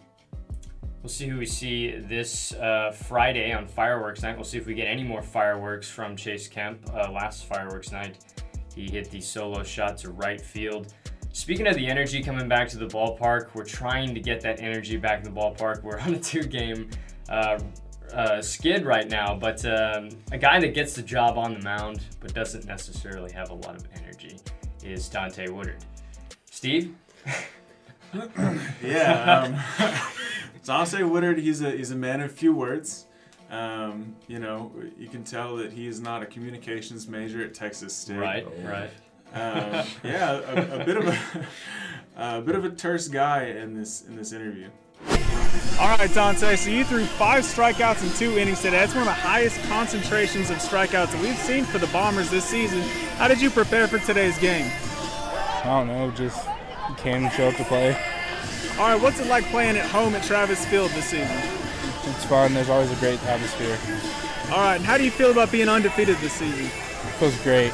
We'll 1.02 1.10
see 1.10 1.28
who 1.28 1.38
we 1.38 1.46
see 1.46 1.98
this 1.98 2.52
uh, 2.54 2.90
Friday 2.90 3.52
on 3.52 3.68
fireworks 3.68 4.22
night. 4.22 4.34
We'll 4.34 4.44
see 4.44 4.58
if 4.58 4.66
we 4.66 4.74
get 4.74 4.88
any 4.88 5.04
more 5.04 5.22
fireworks 5.22 5.88
from 5.88 6.16
Chase 6.16 6.48
Kemp. 6.48 6.80
Uh, 6.92 7.12
last 7.12 7.44
fireworks 7.44 7.92
night, 7.92 8.18
he 8.74 8.90
hit 8.90 9.10
the 9.10 9.20
solo 9.20 9.62
shot 9.62 9.98
to 9.98 10.10
right 10.10 10.40
field. 10.40 10.92
Speaking 11.32 11.66
of 11.66 11.76
the 11.76 11.86
energy 11.86 12.22
coming 12.22 12.48
back 12.48 12.66
to 12.70 12.78
the 12.78 12.86
ballpark, 12.86 13.54
we're 13.54 13.64
trying 13.64 14.14
to 14.14 14.20
get 14.20 14.40
that 14.40 14.60
energy 14.60 14.96
back 14.96 15.24
in 15.24 15.32
the 15.32 15.40
ballpark. 15.40 15.82
We're 15.82 16.00
on 16.00 16.14
a 16.14 16.18
two-game 16.18 16.90
uh, 17.28 17.60
uh, 18.12 18.40
skid 18.42 18.84
right 18.84 19.08
now, 19.08 19.34
but 19.34 19.64
um, 19.64 20.08
a 20.32 20.38
guy 20.38 20.60
that 20.60 20.74
gets 20.74 20.94
the 20.94 21.02
job 21.02 21.38
on 21.38 21.54
the 21.54 21.60
mound 21.60 22.00
but 22.20 22.34
doesn't 22.34 22.64
necessarily 22.66 23.32
have 23.32 23.50
a 23.50 23.54
lot 23.54 23.76
of 23.76 23.86
energy 23.94 24.38
is 24.82 25.08
Dante 25.08 25.48
Woodard. 25.48 25.84
Steve? 26.50 26.94
Yeah. 28.82 29.58
Um, 29.80 29.90
Dante 30.64 31.02
Woodard, 31.02 31.38
he's 31.38 31.62
a 31.62 31.70
he's 31.70 31.90
a 31.90 31.96
man 31.96 32.20
of 32.20 32.32
few 32.32 32.52
words. 32.54 33.06
Um, 33.50 34.16
you 34.26 34.38
know, 34.38 34.72
you 34.98 35.08
can 35.08 35.22
tell 35.22 35.56
that 35.56 35.72
he 35.72 35.86
is 35.86 36.00
not 36.00 36.22
a 36.22 36.26
communications 36.26 37.06
major 37.06 37.44
at 37.44 37.54
Texas 37.54 37.94
State. 37.94 38.16
Right, 38.16 38.46
right. 38.64 38.90
Um, 39.32 39.86
yeah, 40.02 40.32
a, 40.32 40.80
a 40.80 40.84
bit 40.84 40.96
of 40.96 41.06
a 41.06 41.46
a 42.38 42.40
bit 42.40 42.54
of 42.54 42.64
a 42.64 42.70
terse 42.70 43.08
guy 43.08 43.44
in 43.44 43.74
this 43.74 44.02
in 44.02 44.16
this 44.16 44.32
interview. 44.32 44.68
All 45.78 45.96
right, 45.98 46.12
Dante. 46.12 46.56
So 46.56 46.70
you 46.70 46.84
threw 46.84 47.04
five 47.04 47.44
strikeouts 47.44 48.02
in 48.02 48.10
two 48.16 48.38
innings 48.38 48.62
today. 48.62 48.78
That's 48.78 48.94
one 48.94 49.02
of 49.02 49.08
the 49.08 49.12
highest 49.12 49.60
concentrations 49.64 50.50
of 50.50 50.56
strikeouts 50.56 51.12
that 51.12 51.20
we've 51.20 51.36
seen 51.36 51.64
for 51.64 51.78
the 51.78 51.86
Bombers 51.88 52.30
this 52.30 52.44
season. 52.44 52.80
How 53.18 53.28
did 53.28 53.40
you 53.40 53.50
prepare 53.50 53.86
for 53.86 53.98
today's 53.98 54.38
game? 54.38 54.70
I 55.64 55.64
don't 55.64 55.88
know, 55.88 56.10
just 56.12 56.46
came 56.96 57.24
and 57.24 57.32
show 57.32 57.48
up 57.48 57.56
to 57.56 57.64
play. 57.64 57.92
All 58.78 58.88
right, 58.88 59.00
what's 59.00 59.20
it 59.20 59.26
like 59.26 59.44
playing 59.46 59.76
at 59.76 59.86
home 59.86 60.14
at 60.14 60.22
Travis 60.22 60.64
Field 60.66 60.90
this 60.92 61.06
season? 61.06 61.36
It's 62.04 62.24
fun. 62.24 62.54
There's 62.54 62.70
always 62.70 62.90
a 62.90 62.96
great 62.96 63.22
atmosphere. 63.24 63.76
All 64.52 64.60
right, 64.60 64.76
and 64.76 64.84
how 64.84 64.96
do 64.96 65.04
you 65.04 65.10
feel 65.10 65.30
about 65.30 65.50
being 65.50 65.68
undefeated 65.68 66.16
this 66.18 66.34
season? 66.34 66.66
It 66.66 66.70
feels 67.18 67.42
great. 67.42 67.72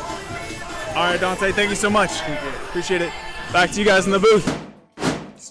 All 0.90 1.04
right, 1.04 1.20
Dante, 1.20 1.52
thank 1.52 1.70
you 1.70 1.76
so 1.76 1.90
much. 1.90 2.10
Appreciate 2.68 3.02
it. 3.02 3.12
Back 3.52 3.70
to 3.72 3.78
you 3.78 3.84
guys 3.84 4.06
in 4.06 4.12
the 4.12 4.18
booth. 4.18 4.71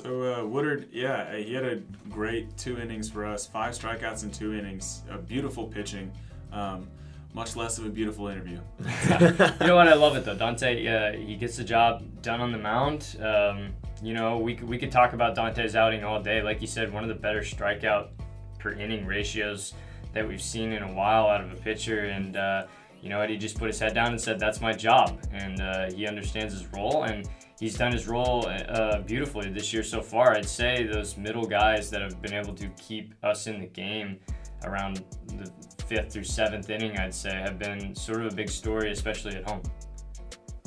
So 0.01 0.33
uh, 0.33 0.45
Woodard, 0.45 0.87
yeah, 0.91 1.29
uh, 1.31 1.35
he 1.35 1.53
had 1.53 1.63
a 1.63 1.75
great 2.09 2.57
two 2.57 2.79
innings 2.79 3.09
for 3.09 3.23
us. 3.23 3.45
Five 3.45 3.73
strikeouts 3.73 4.23
in 4.23 4.31
two 4.31 4.55
innings. 4.55 5.03
A 5.11 5.17
beautiful 5.19 5.67
pitching. 5.67 6.11
Um, 6.51 6.87
much 7.33 7.55
less 7.55 7.77
of 7.77 7.85
a 7.85 7.89
beautiful 7.89 8.27
interview. 8.27 8.59
you 8.79 9.67
know 9.67 9.75
what? 9.75 9.87
I 9.87 9.93
love 9.93 10.15
it 10.15 10.25
though. 10.25 10.35
Dante, 10.35 10.87
uh, 10.87 11.17
he 11.17 11.35
gets 11.35 11.55
the 11.55 11.63
job 11.63 12.03
done 12.23 12.41
on 12.41 12.51
the 12.51 12.57
mound. 12.57 13.15
Um, 13.21 13.73
you 14.01 14.15
know, 14.15 14.39
we, 14.39 14.55
we 14.55 14.79
could 14.79 14.91
talk 14.91 15.13
about 15.13 15.35
Dante's 15.35 15.75
outing 15.75 16.03
all 16.03 16.21
day. 16.21 16.41
Like 16.41 16.61
you 16.61 16.67
said, 16.67 16.91
one 16.91 17.03
of 17.03 17.09
the 17.09 17.15
better 17.15 17.41
strikeout 17.41 18.09
per 18.57 18.71
inning 18.71 19.05
ratios 19.05 19.75
that 20.13 20.27
we've 20.27 20.41
seen 20.41 20.71
in 20.71 20.81
a 20.81 20.91
while 20.91 21.27
out 21.27 21.41
of 21.41 21.51
a 21.51 21.55
pitcher. 21.55 22.05
And 22.05 22.35
uh, 22.35 22.65
you 23.03 23.09
know 23.09 23.19
what? 23.19 23.29
He 23.29 23.37
just 23.37 23.57
put 23.57 23.67
his 23.67 23.79
head 23.79 23.93
down 23.93 24.07
and 24.07 24.19
said, 24.19 24.39
"That's 24.39 24.61
my 24.61 24.73
job," 24.73 25.21
and 25.31 25.61
uh, 25.61 25.91
he 25.91 26.07
understands 26.07 26.53
his 26.53 26.65
role 26.73 27.03
and. 27.03 27.29
He's 27.61 27.77
done 27.77 27.91
his 27.91 28.07
role 28.07 28.47
uh, 28.47 29.01
beautifully 29.01 29.51
this 29.51 29.71
year 29.71 29.83
so 29.83 30.01
far. 30.01 30.35
I'd 30.35 30.49
say 30.49 30.83
those 30.83 31.15
middle 31.15 31.45
guys 31.45 31.91
that 31.91 32.01
have 32.01 32.19
been 32.19 32.33
able 32.33 32.55
to 32.55 32.67
keep 32.69 33.13
us 33.21 33.45
in 33.45 33.59
the 33.59 33.67
game 33.67 34.17
around 34.63 35.05
the 35.27 35.51
fifth 35.85 36.11
through 36.11 36.23
seventh 36.23 36.71
inning, 36.71 36.97
I'd 36.97 37.13
say, 37.13 37.29
have 37.29 37.59
been 37.59 37.93
sort 37.93 38.25
of 38.25 38.33
a 38.33 38.35
big 38.35 38.49
story, 38.49 38.91
especially 38.91 39.35
at 39.35 39.47
home. 39.47 39.61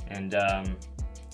And 0.07 0.37
um, 0.37 0.77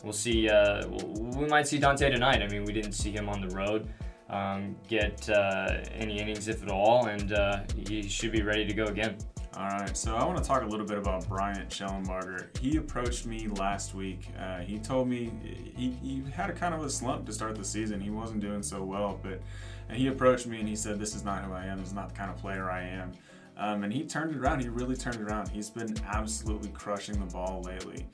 we'll 0.02 0.14
see. 0.14 0.48
Uh, 0.48 0.88
we 0.88 1.46
might 1.46 1.68
see 1.68 1.78
Dante 1.78 2.10
tonight. 2.10 2.40
I 2.40 2.48
mean, 2.48 2.64
we 2.64 2.72
didn't 2.72 2.92
see 2.92 3.10
him 3.10 3.28
on 3.28 3.46
the 3.46 3.54
road 3.54 3.86
um, 4.30 4.76
get 4.88 5.28
uh, 5.28 5.82
any 5.92 6.20
innings, 6.20 6.48
if 6.48 6.62
at 6.62 6.70
all, 6.70 7.06
and 7.06 7.32
uh, 7.32 7.60
he 7.86 8.08
should 8.08 8.32
be 8.32 8.42
ready 8.42 8.64
to 8.64 8.72
go 8.72 8.84
again. 8.84 9.18
All 9.56 9.66
right, 9.66 9.96
so 9.96 10.14
I 10.14 10.24
want 10.24 10.38
to 10.38 10.44
talk 10.44 10.62
a 10.62 10.66
little 10.66 10.86
bit 10.86 10.96
about 10.96 11.28
Bryant 11.28 11.68
Schellenbarger. 11.70 12.56
He 12.58 12.76
approached 12.76 13.26
me 13.26 13.48
last 13.48 13.96
week. 13.96 14.28
Uh, 14.38 14.60
he 14.60 14.78
told 14.78 15.08
me 15.08 15.32
he, 15.76 15.90
he 16.02 16.22
had 16.30 16.50
a 16.50 16.52
kind 16.52 16.72
of 16.72 16.84
a 16.84 16.88
slump 16.88 17.26
to 17.26 17.32
start 17.32 17.56
the 17.56 17.64
season. 17.64 18.00
He 18.00 18.10
wasn't 18.10 18.40
doing 18.40 18.62
so 18.62 18.84
well, 18.84 19.18
but 19.22 19.40
and 19.88 19.98
he 19.98 20.06
approached 20.06 20.46
me 20.46 20.60
and 20.60 20.68
he 20.68 20.76
said, 20.76 21.00
"This 21.00 21.16
is 21.16 21.24
not 21.24 21.42
who 21.42 21.52
I 21.52 21.66
am. 21.66 21.80
This 21.80 21.88
is 21.88 21.94
not 21.94 22.10
the 22.10 22.14
kind 22.14 22.30
of 22.30 22.36
player 22.36 22.70
I 22.70 22.82
am." 22.82 23.12
Um, 23.56 23.82
and 23.82 23.92
he 23.92 24.04
turned 24.04 24.36
it 24.36 24.38
around. 24.38 24.60
He 24.60 24.68
really 24.68 24.96
turned 24.96 25.16
it 25.16 25.22
around. 25.22 25.48
He's 25.48 25.68
been 25.68 25.96
absolutely 26.06 26.70
crushing 26.70 27.18
the 27.18 27.26
ball 27.26 27.62
lately. 27.62 28.06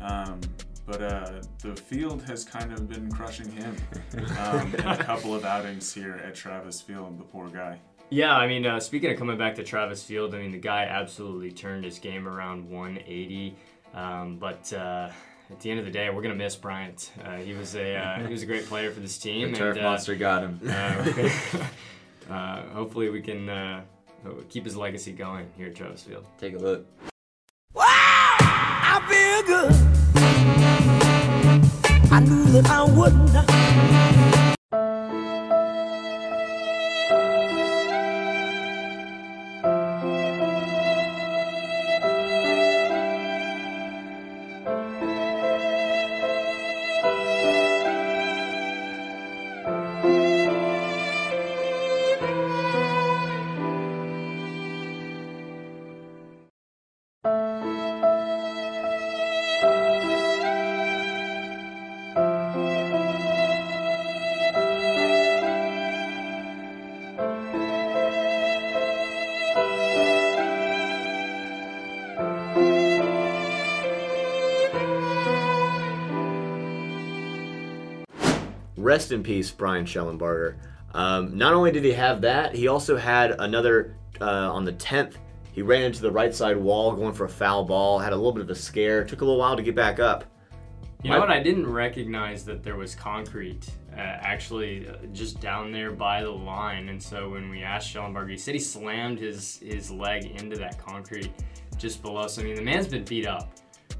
Um, 0.00 0.40
but 0.86 1.02
uh, 1.02 1.42
the 1.60 1.74
field 1.74 2.22
has 2.22 2.44
kind 2.44 2.72
of 2.72 2.88
been 2.88 3.10
crushing 3.10 3.50
him 3.50 3.76
um, 4.38 4.74
in 4.76 4.86
a 4.86 4.96
couple 4.96 5.34
of 5.34 5.44
outings 5.44 5.92
here 5.92 6.22
at 6.24 6.36
Travis 6.36 6.80
Field. 6.80 7.18
The 7.18 7.24
poor 7.24 7.48
guy. 7.48 7.80
Yeah, 8.10 8.34
I 8.34 8.46
mean, 8.46 8.64
uh, 8.64 8.80
speaking 8.80 9.10
of 9.10 9.18
coming 9.18 9.36
back 9.36 9.56
to 9.56 9.62
Travis 9.62 10.02
Field, 10.02 10.34
I 10.34 10.38
mean, 10.38 10.50
the 10.52 10.58
guy 10.58 10.84
absolutely 10.84 11.52
turned 11.52 11.84
his 11.84 11.98
game 11.98 12.26
around 12.26 12.70
180. 12.70 13.54
Um, 13.92 14.38
but 14.38 14.72
uh, 14.72 15.10
at 15.50 15.60
the 15.60 15.70
end 15.70 15.78
of 15.78 15.84
the 15.84 15.90
day, 15.90 16.08
we're 16.08 16.22
gonna 16.22 16.34
miss 16.34 16.56
Bryant. 16.56 17.12
Uh, 17.22 17.36
he 17.36 17.52
was 17.52 17.74
a 17.74 17.96
uh, 17.96 18.20
he 18.26 18.32
was 18.32 18.42
a 18.42 18.46
great 18.46 18.66
player 18.66 18.90
for 18.90 19.00
this 19.00 19.18
team. 19.24 19.52
The 19.52 19.58
turf 19.58 19.76
and, 19.76 19.84
uh, 19.84 19.90
monster 19.90 20.14
got 20.14 20.42
him. 20.42 20.60
uh, 22.30 22.62
hopefully, 22.72 23.10
we 23.10 23.20
can 23.20 23.84
keep 24.48 24.64
his 24.64 24.76
legacy 24.76 25.12
going 25.12 25.50
here 25.56 25.68
at 25.68 25.74
Travis 25.74 26.02
Field. 26.02 26.26
Take 26.38 26.54
a 26.54 26.58
look. 26.58 26.86
Wow, 27.74 27.84
I 27.84 29.02
feel 29.08 29.42
good. 29.46 29.72
I 32.10 32.20
knew 32.20 32.44
that 32.52 32.70
I 32.70 32.84
wouldn't. 32.84 33.57
Rest 78.88 79.12
in 79.12 79.22
peace, 79.22 79.50
Brian 79.50 79.84
Schellenbarger. 79.84 80.56
Um, 80.94 81.36
not 81.36 81.52
only 81.52 81.70
did 81.70 81.84
he 81.84 81.92
have 81.92 82.22
that, 82.22 82.54
he 82.54 82.68
also 82.68 82.96
had 82.96 83.32
another 83.38 83.94
uh, 84.18 84.50
on 84.50 84.64
the 84.64 84.72
10th. 84.72 85.16
He 85.52 85.60
ran 85.60 85.82
into 85.82 86.00
the 86.00 86.10
right 86.10 86.34
side 86.34 86.56
wall 86.56 86.96
going 86.96 87.12
for 87.12 87.26
a 87.26 87.28
foul 87.28 87.66
ball, 87.66 87.98
had 87.98 88.14
a 88.14 88.16
little 88.16 88.32
bit 88.32 88.40
of 88.40 88.48
a 88.48 88.54
scare, 88.54 89.04
took 89.04 89.20
a 89.20 89.26
little 89.26 89.38
while 89.38 89.56
to 89.56 89.62
get 89.62 89.74
back 89.74 90.00
up. 90.00 90.24
You 91.02 91.10
know 91.10 91.20
what? 91.20 91.30
I 91.30 91.42
didn't 91.42 91.70
recognize 91.70 92.46
that 92.46 92.62
there 92.62 92.76
was 92.76 92.94
concrete 92.94 93.68
uh, 93.92 94.00
actually 94.00 94.88
uh, 94.88 94.94
just 95.12 95.38
down 95.38 95.70
there 95.70 95.90
by 95.92 96.22
the 96.22 96.30
line, 96.30 96.88
and 96.88 97.00
so 97.00 97.28
when 97.28 97.50
we 97.50 97.62
asked 97.62 97.94
Schellenberger, 97.94 98.30
he 98.30 98.38
said 98.38 98.54
he 98.54 98.60
slammed 98.60 99.18
his 99.18 99.58
his 99.58 99.90
leg 99.90 100.40
into 100.40 100.56
that 100.56 100.78
concrete 100.78 101.30
just 101.76 102.00
below. 102.00 102.26
So 102.26 102.40
I 102.40 102.46
mean, 102.46 102.54
the 102.54 102.62
man's 102.62 102.88
been 102.88 103.04
beat 103.04 103.26
up 103.26 103.52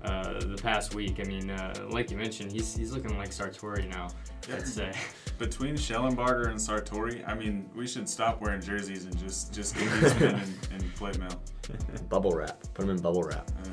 uh, 0.04 0.40
the 0.40 0.58
past 0.62 0.94
week. 0.94 1.20
I 1.20 1.24
mean, 1.24 1.50
uh, 1.50 1.74
like 1.90 2.10
you 2.10 2.16
mentioned, 2.16 2.52
he's 2.52 2.76
he's 2.76 2.92
looking 2.92 3.16
like 3.18 3.30
Sartori 3.30 3.88
now. 3.88 4.08
I'd 4.52 4.66
say. 4.66 4.92
Between 5.38 5.74
Schellenbarger 5.76 6.48
and 6.48 6.58
Sartori, 6.58 7.22
I 7.28 7.34
mean, 7.34 7.68
we 7.76 7.86
should 7.86 8.08
stop 8.08 8.40
wearing 8.40 8.60
jerseys 8.60 9.04
and 9.04 9.16
just 9.18 9.52
just 9.54 9.76
give 9.78 10.00
these 10.00 10.18
men 10.20 10.42
in, 10.72 10.80
in 10.80 10.90
plate 10.92 11.18
mail. 11.18 11.40
bubble 12.08 12.32
wrap. 12.32 12.60
Put 12.74 12.86
them 12.86 12.90
in 12.96 13.02
bubble 13.02 13.22
wrap. 13.22 13.48
Uh, 13.64 13.68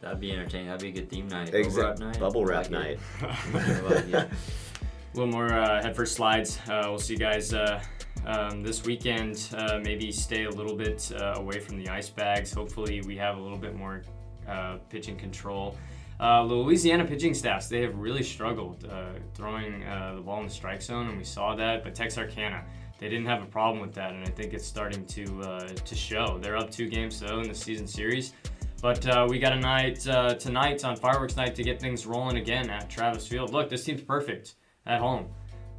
That'd 0.00 0.20
be 0.20 0.32
entertaining. 0.32 0.66
That'd 0.66 0.82
be 0.82 0.88
a 0.88 1.02
good 1.02 1.08
theme 1.10 1.28
night. 1.28 1.54
Exactly. 1.54 2.06
Bubble 2.18 2.44
wrap 2.44 2.64
Bubble 2.64 2.80
night. 2.80 2.98
wrap 3.20 3.30
Like 3.54 3.54
night. 3.54 3.68
it. 3.68 3.84
Like 3.84 4.08
it. 4.08 4.14
A 4.14 5.16
little 5.16 5.30
more 5.32 5.52
uh, 5.52 5.82
head 5.82 5.94
first 5.94 6.14
slides. 6.16 6.58
Uh, 6.68 6.82
we'll 6.86 6.98
see 6.98 7.12
you 7.12 7.18
guys 7.18 7.52
uh, 7.54 7.80
um, 8.26 8.62
this 8.62 8.84
weekend. 8.84 9.48
Uh, 9.56 9.78
maybe 9.82 10.10
stay 10.10 10.44
a 10.44 10.50
little 10.50 10.74
bit 10.76 11.12
uh, 11.20 11.34
away 11.36 11.60
from 11.60 11.76
the 11.78 11.88
ice 11.88 12.08
bags. 12.10 12.52
Hopefully, 12.52 13.00
we 13.06 13.16
have 13.16 13.36
a 13.36 13.40
little 13.40 13.58
bit 13.58 13.76
more 13.76 14.02
uh, 14.48 14.78
pitching 14.88 15.16
control. 15.16 15.76
Uh, 16.20 16.42
Louisiana 16.44 17.04
pitching 17.04 17.34
staffs, 17.34 17.68
they 17.68 17.82
have 17.82 17.96
really 17.96 18.22
struggled 18.22 18.86
uh, 18.90 19.06
throwing 19.34 19.82
uh, 19.82 20.14
the 20.14 20.20
ball 20.20 20.38
in 20.38 20.46
the 20.46 20.52
strike 20.52 20.80
zone, 20.80 21.08
and 21.08 21.18
we 21.18 21.24
saw 21.24 21.56
that. 21.56 21.82
But 21.82 21.94
Texarkana, 21.94 22.62
they 22.98 23.08
didn't 23.08 23.26
have 23.26 23.42
a 23.42 23.46
problem 23.46 23.80
with 23.80 23.92
that, 23.94 24.12
and 24.12 24.22
I 24.22 24.30
think 24.30 24.52
it's 24.52 24.66
starting 24.66 25.04
to 25.06 25.42
uh, 25.42 25.68
to 25.68 25.94
show. 25.94 26.38
They're 26.40 26.56
up 26.56 26.70
two 26.70 26.88
games 26.88 27.18
though 27.18 27.40
in 27.40 27.48
the 27.48 27.54
season 27.54 27.88
series, 27.88 28.34
but 28.80 29.04
uh, 29.06 29.26
we 29.28 29.40
got 29.40 29.52
a 29.52 29.58
night 29.58 30.06
uh, 30.06 30.34
tonight 30.34 30.84
on 30.84 30.94
fireworks 30.94 31.36
night 31.36 31.56
to 31.56 31.64
get 31.64 31.80
things 31.80 32.06
rolling 32.06 32.36
again 32.36 32.70
at 32.70 32.88
Travis 32.88 33.26
Field. 33.26 33.52
Look, 33.52 33.68
this 33.68 33.84
team's 33.84 34.02
perfect 34.02 34.54
at 34.86 35.00
home 35.00 35.26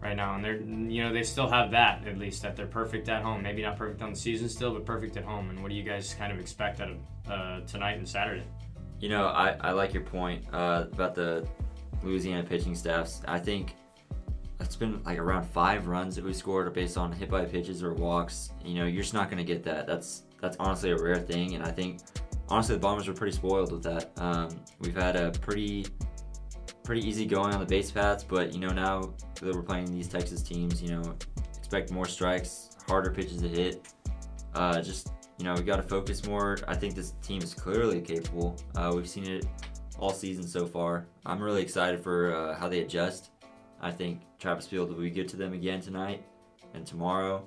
right 0.03 0.15
now, 0.15 0.35
and 0.35 0.43
they're 0.43 0.57
you 0.57 1.03
know 1.03 1.13
they 1.13 1.23
still 1.23 1.47
have 1.47 1.71
that 1.71 2.05
at 2.05 2.17
least 2.17 2.41
that 2.41 2.55
they're 2.55 2.67
perfect 2.67 3.09
at 3.09 3.23
home. 3.23 3.41
Maybe 3.41 3.61
not 3.61 3.77
perfect 3.77 4.01
on 4.01 4.11
the 4.11 4.19
season 4.19 4.49
still, 4.49 4.73
but 4.73 4.85
perfect 4.85 5.17
at 5.17 5.23
home. 5.23 5.49
And 5.49 5.61
what 5.61 5.69
do 5.69 5.75
you 5.75 5.83
guys 5.83 6.13
kind 6.13 6.31
of 6.31 6.39
expect 6.39 6.81
out 6.81 6.91
of 6.91 7.31
uh, 7.31 7.61
tonight 7.61 7.97
and 7.97 8.07
Saturday? 8.07 8.43
You 8.99 9.09
know, 9.09 9.27
I, 9.27 9.55
I 9.61 9.71
like 9.71 9.93
your 9.93 10.03
point 10.03 10.45
uh, 10.53 10.85
about 10.91 11.15
the 11.15 11.47
Louisiana 12.03 12.43
pitching 12.43 12.75
staffs. 12.75 13.21
I 13.27 13.39
think 13.39 13.75
it's 14.59 14.75
been 14.75 15.01
like 15.03 15.19
around 15.19 15.43
five 15.45 15.87
runs 15.87 16.15
that 16.15 16.23
we 16.23 16.33
scored 16.33 16.71
based 16.73 16.97
on 16.97 17.11
hit 17.11 17.29
by 17.29 17.45
pitches 17.45 17.83
or 17.83 17.93
walks. 17.93 18.51
You 18.63 18.75
know, 18.75 18.85
you're 18.85 19.01
just 19.01 19.13
not 19.13 19.29
going 19.29 19.37
to 19.37 19.43
get 19.43 19.63
that. 19.63 19.87
That's 19.87 20.23
that's 20.41 20.57
honestly 20.59 20.91
a 20.91 20.97
rare 20.97 21.19
thing, 21.19 21.55
and 21.55 21.63
I 21.63 21.71
think 21.71 22.01
honestly 22.49 22.75
the 22.75 22.81
Bombers 22.81 23.07
were 23.07 23.13
pretty 23.13 23.35
spoiled 23.35 23.71
with 23.71 23.83
that. 23.83 24.11
Um, 24.17 24.49
we've 24.79 24.95
had 24.95 25.15
a 25.15 25.31
pretty 25.31 25.85
pretty 26.83 27.07
easy 27.07 27.25
going 27.25 27.53
on 27.53 27.59
the 27.59 27.65
base 27.65 27.91
paths, 27.91 28.23
but 28.23 28.53
you 28.53 28.59
know 28.59 28.69
now 28.69 29.13
that 29.41 29.55
we're 29.55 29.61
playing 29.61 29.91
these 29.93 30.07
Texas 30.07 30.41
teams, 30.41 30.81
you 30.81 30.89
know, 30.89 31.15
expect 31.57 31.91
more 31.91 32.05
strikes, 32.05 32.77
harder 32.87 33.11
pitches 33.11 33.41
to 33.41 33.47
hit. 33.47 33.93
Uh, 34.53 34.81
just 34.81 35.11
you 35.37 35.45
know, 35.45 35.53
we 35.55 35.61
got 35.63 35.77
to 35.77 35.83
focus 35.83 36.25
more. 36.25 36.59
I 36.67 36.75
think 36.75 36.95
this 36.95 37.13
team 37.21 37.41
is 37.41 37.53
clearly 37.53 38.01
capable. 38.01 38.55
Uh, 38.75 38.91
we've 38.95 39.09
seen 39.09 39.25
it 39.25 39.45
all 39.97 40.11
season 40.11 40.47
so 40.47 40.65
far. 40.65 41.07
I'm 41.25 41.41
really 41.41 41.61
excited 41.61 42.03
for 42.03 42.35
uh, 42.35 42.55
how 42.55 42.69
they 42.69 42.81
adjust. 42.81 43.31
I 43.81 43.91
think 43.91 44.21
Travis 44.39 44.67
Field 44.67 44.89
will 44.89 45.01
be 45.01 45.09
good 45.09 45.27
to 45.29 45.37
them 45.37 45.53
again 45.53 45.81
tonight 45.81 46.23
and 46.73 46.85
tomorrow. 46.85 47.45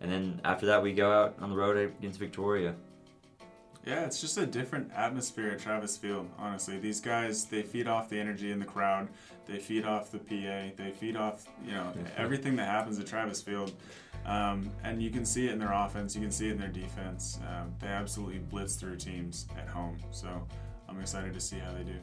And 0.00 0.10
then 0.10 0.40
after 0.44 0.66
that, 0.66 0.82
we 0.82 0.92
go 0.92 1.12
out 1.12 1.36
on 1.40 1.50
the 1.50 1.56
road 1.56 1.76
against 1.76 2.18
Victoria. 2.18 2.74
Yeah, 3.88 4.04
it's 4.04 4.20
just 4.20 4.36
a 4.36 4.44
different 4.44 4.92
atmosphere 4.94 5.48
at 5.48 5.60
Travis 5.60 5.96
Field, 5.96 6.28
honestly. 6.38 6.78
These 6.78 7.00
guys, 7.00 7.46
they 7.46 7.62
feed 7.62 7.88
off 7.88 8.10
the 8.10 8.20
energy 8.20 8.52
in 8.52 8.58
the 8.58 8.66
crowd. 8.66 9.08
They 9.46 9.58
feed 9.58 9.86
off 9.86 10.10
the 10.10 10.18
PA. 10.18 10.74
They 10.76 10.92
feed 10.94 11.16
off, 11.16 11.46
you 11.64 11.72
know, 11.72 11.94
everything 12.18 12.54
that 12.56 12.68
happens 12.68 12.98
at 12.98 13.06
Travis 13.06 13.40
Field. 13.40 13.72
Um, 14.26 14.70
and 14.84 15.02
you 15.02 15.08
can 15.08 15.24
see 15.24 15.46
it 15.46 15.52
in 15.52 15.58
their 15.58 15.72
offense. 15.72 16.14
You 16.14 16.20
can 16.20 16.30
see 16.30 16.48
it 16.48 16.52
in 16.52 16.58
their 16.58 16.68
defense. 16.68 17.38
Um, 17.48 17.72
they 17.80 17.86
absolutely 17.86 18.40
blitz 18.40 18.74
through 18.74 18.96
teams 18.96 19.46
at 19.56 19.66
home. 19.66 19.96
So 20.10 20.28
I'm 20.86 21.00
excited 21.00 21.32
to 21.32 21.40
see 21.40 21.56
how 21.56 21.72
they 21.72 21.82
do. 21.82 21.96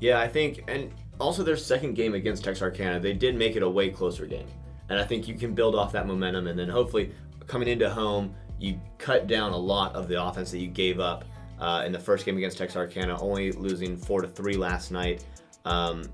Yeah, 0.00 0.20
I 0.20 0.28
think, 0.28 0.62
and 0.68 0.92
also 1.18 1.42
their 1.42 1.56
second 1.56 1.94
game 1.94 2.12
against 2.12 2.44
Texarkana, 2.44 3.00
they 3.00 3.14
did 3.14 3.36
make 3.36 3.56
it 3.56 3.62
a 3.62 3.70
way 3.70 3.88
closer 3.88 4.26
game, 4.26 4.48
and 4.90 4.98
I 4.98 5.04
think 5.04 5.28
you 5.28 5.36
can 5.36 5.54
build 5.54 5.76
off 5.76 5.92
that 5.92 6.06
momentum, 6.06 6.48
and 6.48 6.58
then 6.58 6.68
hopefully 6.68 7.12
coming 7.46 7.68
into 7.68 7.88
home, 7.88 8.34
you 8.58 8.80
cut 8.98 9.26
down 9.26 9.52
a 9.52 9.56
lot 9.56 9.94
of 9.94 10.08
the 10.08 10.22
offense 10.22 10.50
that 10.50 10.58
you 10.58 10.68
gave 10.68 11.00
up 11.00 11.24
uh, 11.58 11.82
in 11.86 11.92
the 11.92 11.98
first 11.98 12.24
game 12.24 12.36
against 12.36 12.58
Texarkana, 12.58 13.20
only 13.20 13.52
losing 13.52 13.96
four 13.96 14.20
to 14.20 14.28
three 14.28 14.56
last 14.56 14.90
night. 14.90 15.24
Um, 15.64 16.04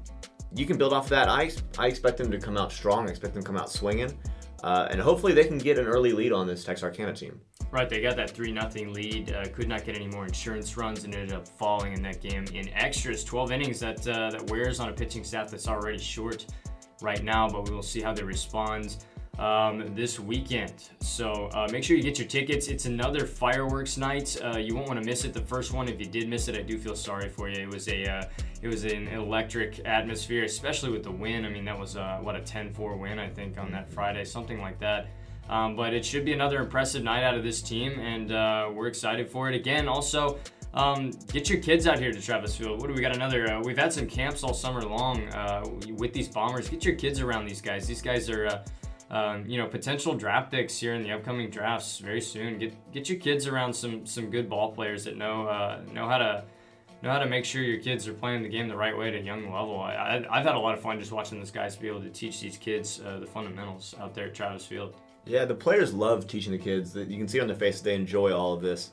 you 0.55 0.67
can 0.67 0.79
build 0.79 0.93
off 0.93 1.05
of 1.05 1.11
that. 1.11 1.29
I, 1.29 1.51
I 1.79 1.87
expect 1.87 2.19
them 2.19 2.31
to 2.31 2.39
come 2.39 2.57
out 2.57 2.73
strong. 2.73 3.07
I 3.07 3.11
expect 3.11 3.35
them 3.35 3.43
to 3.43 3.47
come 3.47 3.57
out 3.57 3.71
swinging. 3.71 4.17
Uh, 4.63 4.89
and 4.91 5.01
hopefully 5.01 5.33
they 5.33 5.45
can 5.45 5.59
get 5.59 5.79
an 5.79 5.87
early 5.87 6.13
lead 6.13 6.33
on 6.33 6.47
this 6.47 6.65
Texarkana 6.65 7.13
team. 7.15 7.41
Right, 7.71 7.89
they 7.89 8.01
got 8.01 8.17
that 8.17 8.31
3 8.31 8.59
0 8.71 8.91
lead. 8.91 9.33
Uh, 9.33 9.47
could 9.49 9.69
not 9.69 9.85
get 9.85 9.95
any 9.95 10.09
more 10.09 10.25
insurance 10.25 10.77
runs 10.77 11.05
and 11.05 11.15
ended 11.15 11.33
up 11.33 11.47
falling 11.47 11.93
in 11.93 12.03
that 12.03 12.21
game 12.21 12.45
in 12.55 12.69
extras. 12.71 13.25
12 13.25 13.53
innings 13.53 13.81
that, 13.81 14.07
uh, 14.09 14.31
that 14.31 14.51
wears 14.51 14.81
on 14.81 14.89
a 14.89 14.93
pitching 14.93 15.23
staff 15.23 15.51
that's 15.51 15.69
already 15.69 15.99
short 15.99 16.47
right 17.03 17.23
now, 17.23 17.49
but 17.49 17.69
we 17.69 17.75
will 17.75 17.83
see 17.83 18.01
how 18.01 18.13
they 18.13 18.23
respond 18.23 19.05
um, 19.39 19.95
this 19.95 20.19
weekend. 20.19 20.91
So 21.01 21.49
uh, 21.55 21.69
make 21.71 21.85
sure 21.85 21.97
you 21.97 22.03
get 22.03 22.19
your 22.19 22.27
tickets. 22.27 22.69
It's 22.69 22.87
another 22.87 23.27
fireworks 23.27 23.97
night. 23.97 24.37
Uh, 24.43 24.59
you 24.59 24.75
won't 24.75 24.89
want 24.89 25.01
to 25.01 25.07
miss 25.07 25.25
it. 25.25 25.33
The 25.33 25.41
first 25.41 25.73
one, 25.73 25.89
if 25.89 26.01
you 26.01 26.07
did 26.07 26.29
miss 26.29 26.49
it, 26.49 26.57
I 26.57 26.63
do 26.63 26.79
feel 26.79 26.97
sorry 26.97 27.29
for 27.29 27.49
you. 27.49 27.63
It 27.63 27.73
was 27.73 27.89
a 27.89 28.05
uh, 28.05 28.25
it 28.63 28.69
was 28.69 28.85
an 28.85 29.09
electric 29.09 29.81
atmosphere, 29.87 30.45
especially 30.45 30.91
with 30.91 31.05
the 31.05 31.13
win. 31.13 31.45
I 31.45 31.51
mean, 31.51 31.65
that 31.65 31.79
was 31.79 31.97
uh, 31.97 32.19
what 32.21 32.35
a 32.35 32.41
10-4 32.41 32.99
win, 32.99 33.19
I 33.19 33.29
think, 33.29 33.59
on 33.59 33.71
that 33.73 33.93
Friday, 33.93 34.25
something 34.25 34.61
like 34.61 34.81
that. 34.81 35.09
Um, 35.49 35.77
but 35.77 35.95
it 35.95 36.05
should 36.05 36.25
be 36.25 36.33
another 36.33 36.61
impressive 36.61 37.03
night 37.03 37.23
out 37.23 37.35
of 37.35 37.43
this 37.43 37.63
team, 37.63 37.99
and 38.01 38.33
uh, 38.33 38.71
we're 38.73 38.89
excited 38.89 39.31
for 39.31 39.49
it. 39.49 39.55
Again, 39.55 39.89
also. 39.89 40.39
Um, 40.75 41.13
get 41.33 41.49
your 41.49 41.61
kids 41.61 41.87
out 41.87 41.99
here 41.99 42.13
to 42.13 42.21
Travis 42.21 42.55
Field. 42.55 42.83
What 42.83 42.89
do 42.89 42.95
we 42.95 43.01
got? 43.01 43.17
Another. 43.17 43.51
Uh, 43.51 43.63
we've 43.65 43.79
had 43.79 43.91
some 43.91 44.07
camps 44.07 44.45
all 44.45 44.53
summer 44.53 44.83
long 44.83 45.27
uh, 45.29 45.65
with 45.97 46.13
these 46.13 46.29
bombers. 46.29 46.69
Get 46.69 46.85
your 46.85 46.95
kids 46.95 47.21
around 47.21 47.47
these 47.47 47.63
guys. 47.63 47.87
These 47.87 48.03
guys 48.03 48.29
are 48.29 48.47
uh, 48.47 48.65
um, 49.11 49.47
you 49.47 49.57
know, 49.57 49.67
potential 49.67 50.15
draft 50.15 50.51
picks 50.51 50.79
here 50.79 50.95
in 50.95 51.03
the 51.03 51.13
upcoming 51.13 51.51
drafts 51.51 51.99
very 51.99 52.21
soon. 52.21 52.59
Get 52.59 52.93
get 52.93 53.09
your 53.09 53.19
kids 53.19 53.47
around 53.47 53.73
some 53.73 54.05
some 54.05 54.31
good 54.31 54.49
ball 54.51 54.73
players 54.73 55.05
that 55.05 55.17
know 55.17 55.47
uh, 55.47 55.81
know 55.93 56.09
how 56.09 56.19
to 56.19 56.45
know 57.03 57.11
how 57.11 57.19
to 57.19 57.27
make 57.27 57.45
sure 57.45 57.63
your 57.63 57.81
kids 57.81 58.07
are 58.09 58.13
playing 58.13 58.43
the 58.43 58.49
game 58.49 58.69
the 58.69 58.77
right 58.77 58.97
way 58.97 59.09
at 59.09 59.15
a 59.15 59.21
young 59.21 59.53
level. 59.53 59.81
I, 59.81 60.15
have 60.31 60.45
had 60.45 60.55
a 60.57 60.59
lot 60.59 60.75
of 60.75 60.81
fun 60.81 60.99
just 60.99 61.13
watching 61.13 61.39
this 61.39 61.51
guys 61.51 61.77
be 61.77 61.87
able 61.87 62.03
to 62.03 62.11
teach 62.11 62.41
these 62.41 62.59
kids 62.59 63.01
uh, 63.01 63.21
the 63.21 63.27
fundamentals 63.27 63.95
out 64.01 64.15
there 64.15 64.27
at 64.27 64.35
Travis 64.35 64.67
Field. 64.67 64.95
Yeah, 65.25 65.45
the 65.45 65.55
players 65.55 65.95
love 65.95 66.27
teaching 66.27 66.53
the 66.53 66.59
kids. 66.59 66.97
You 66.97 67.07
can 67.17 67.29
see 67.29 67.39
on 67.41 67.47
their 67.47 67.57
faces 67.57 67.83
they 67.83 67.95
enjoy 67.95 68.33
all 68.33 68.53
of 68.53 68.63
this. 68.63 68.93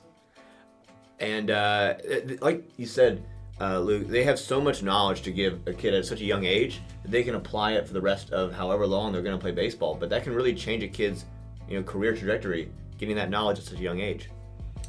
And 1.20 1.50
uh, 1.50 1.96
like 2.42 2.70
you 2.78 2.86
said, 2.86 3.24
uh, 3.62 3.80
Luke, 3.80 4.08
they 4.08 4.24
have 4.24 4.38
so 4.38 4.60
much 4.60 4.84
knowledge 4.84 5.22
to 5.22 5.32
give 5.32 5.66
a 5.66 5.74
kid 5.74 5.94
at 5.94 6.06
such 6.06 6.22
a 6.22 6.26
young 6.26 6.46
age 6.46 6.82
that 7.04 7.12
they 7.12 7.24
can 7.24 7.36
apply 7.36 7.74
it 7.74 7.88
for 7.88 7.94
the 7.94 8.02
rest 8.02 8.32
of 8.32 8.54
however 8.54 8.86
long 8.86 9.14
they're 9.14 9.22
going 9.22 9.38
to 9.38 9.42
play 9.42 9.52
baseball. 9.52 9.96
But 9.96 10.10
that 10.10 10.24
can 10.24 10.34
really 10.34 10.54
change 10.54 10.84
a 10.84 10.88
kid's, 10.88 11.26
you 11.70 11.78
know, 11.78 11.84
career 11.84 12.14
trajectory, 12.14 12.70
getting 12.98 13.16
that 13.16 13.30
knowledge 13.30 13.60
at 13.60 13.64
such 13.64 13.80
a 13.80 13.84
young 13.84 14.02
age. 14.02 14.30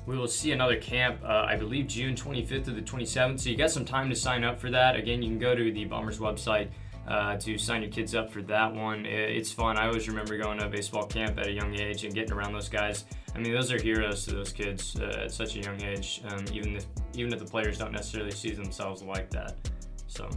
We 0.04 0.16
will 0.16 0.28
see 0.28 0.52
another 0.52 0.76
camp, 0.76 1.20
uh, 1.24 1.46
I 1.48 1.56
believe 1.56 1.86
June 1.86 2.14
25th 2.14 2.64
to 2.64 2.70
the 2.70 2.82
27th. 2.82 3.40
So 3.40 3.50
you 3.50 3.56
got 3.56 3.70
some 3.70 3.84
time 3.84 4.08
to 4.10 4.16
sign 4.16 4.44
up 4.44 4.60
for 4.60 4.70
that. 4.70 4.96
Again, 4.96 5.22
you 5.22 5.30
can 5.30 5.38
go 5.38 5.54
to 5.54 5.72
the 5.72 5.84
Bombers 5.84 6.18
website 6.18 6.68
uh, 7.08 7.36
to 7.36 7.56
sign 7.58 7.82
your 7.82 7.90
kids 7.90 8.14
up 8.14 8.30
for 8.30 8.42
that 8.42 8.74
one. 8.74 9.06
It's 9.06 9.52
fun. 9.52 9.76
I 9.76 9.86
always 9.86 10.08
remember 10.08 10.36
going 10.36 10.58
to 10.58 10.66
a 10.66 10.68
baseball 10.68 11.06
camp 11.06 11.38
at 11.38 11.46
a 11.46 11.52
young 11.52 11.74
age 11.78 12.04
and 12.04 12.14
getting 12.14 12.32
around 12.32 12.52
those 12.52 12.68
guys. 12.68 13.04
I 13.34 13.38
mean, 13.38 13.52
those 13.52 13.70
are 13.70 13.80
heroes 13.80 14.24
to 14.26 14.34
those 14.34 14.52
kids 14.52 14.96
uh, 14.98 15.24
at 15.24 15.32
such 15.32 15.56
a 15.56 15.60
young 15.60 15.80
age, 15.82 16.22
um, 16.28 16.44
even 16.52 16.76
if 16.76 16.86
even 17.14 17.32
if 17.32 17.38
the 17.38 17.44
players 17.44 17.78
don't 17.78 17.92
necessarily 17.92 18.30
see 18.30 18.50
themselves 18.50 19.02
like 19.02 19.30
that. 19.30 19.56
So. 20.06 20.28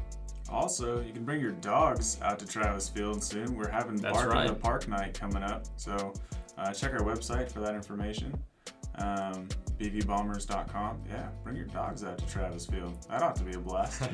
Also, 0.51 0.99
you 1.01 1.13
can 1.13 1.23
bring 1.23 1.39
your 1.39 1.51
dogs 1.51 2.17
out 2.23 2.39
to 2.39 2.45
Travis 2.47 2.89
Field 2.89 3.23
soon. 3.23 3.55
We're 3.55 3.69
having 3.69 3.97
That's 3.97 4.17
Bark 4.17 4.33
right. 4.33 4.47
in 4.47 4.53
the 4.53 4.59
Park 4.59 4.87
night 4.87 5.13
coming 5.13 5.43
up, 5.43 5.67
so 5.75 6.11
uh, 6.57 6.73
check 6.73 6.91
our 6.93 7.01
website 7.01 7.51
for 7.51 7.59
that 7.59 7.75
information. 7.75 8.33
Um, 8.95 9.47
bvbombers.com. 9.79 11.03
Yeah, 11.07 11.29
bring 11.43 11.55
your 11.55 11.67
dogs 11.67 12.03
out 12.03 12.17
to 12.17 12.25
Travis 12.27 12.65
Field. 12.65 12.97
That 13.09 13.21
ought 13.21 13.35
to 13.35 13.43
be 13.43 13.53
a 13.53 13.59
blast. 13.59 14.01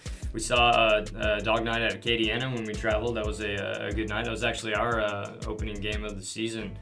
we 0.32 0.40
saw 0.40 0.70
uh, 0.70 1.04
uh, 1.18 1.40
dog 1.40 1.64
night 1.64 1.82
at 1.82 2.00
Acadiana 2.00 2.52
when 2.54 2.64
we 2.64 2.74
traveled. 2.74 3.16
That 3.16 3.26
was 3.26 3.40
a, 3.40 3.88
a 3.88 3.92
good 3.92 4.08
night. 4.08 4.24
That 4.24 4.30
was 4.30 4.44
actually 4.44 4.74
our 4.74 5.00
uh, 5.00 5.34
opening 5.46 5.80
game 5.80 6.04
of 6.04 6.16
the 6.16 6.24
season 6.24 6.76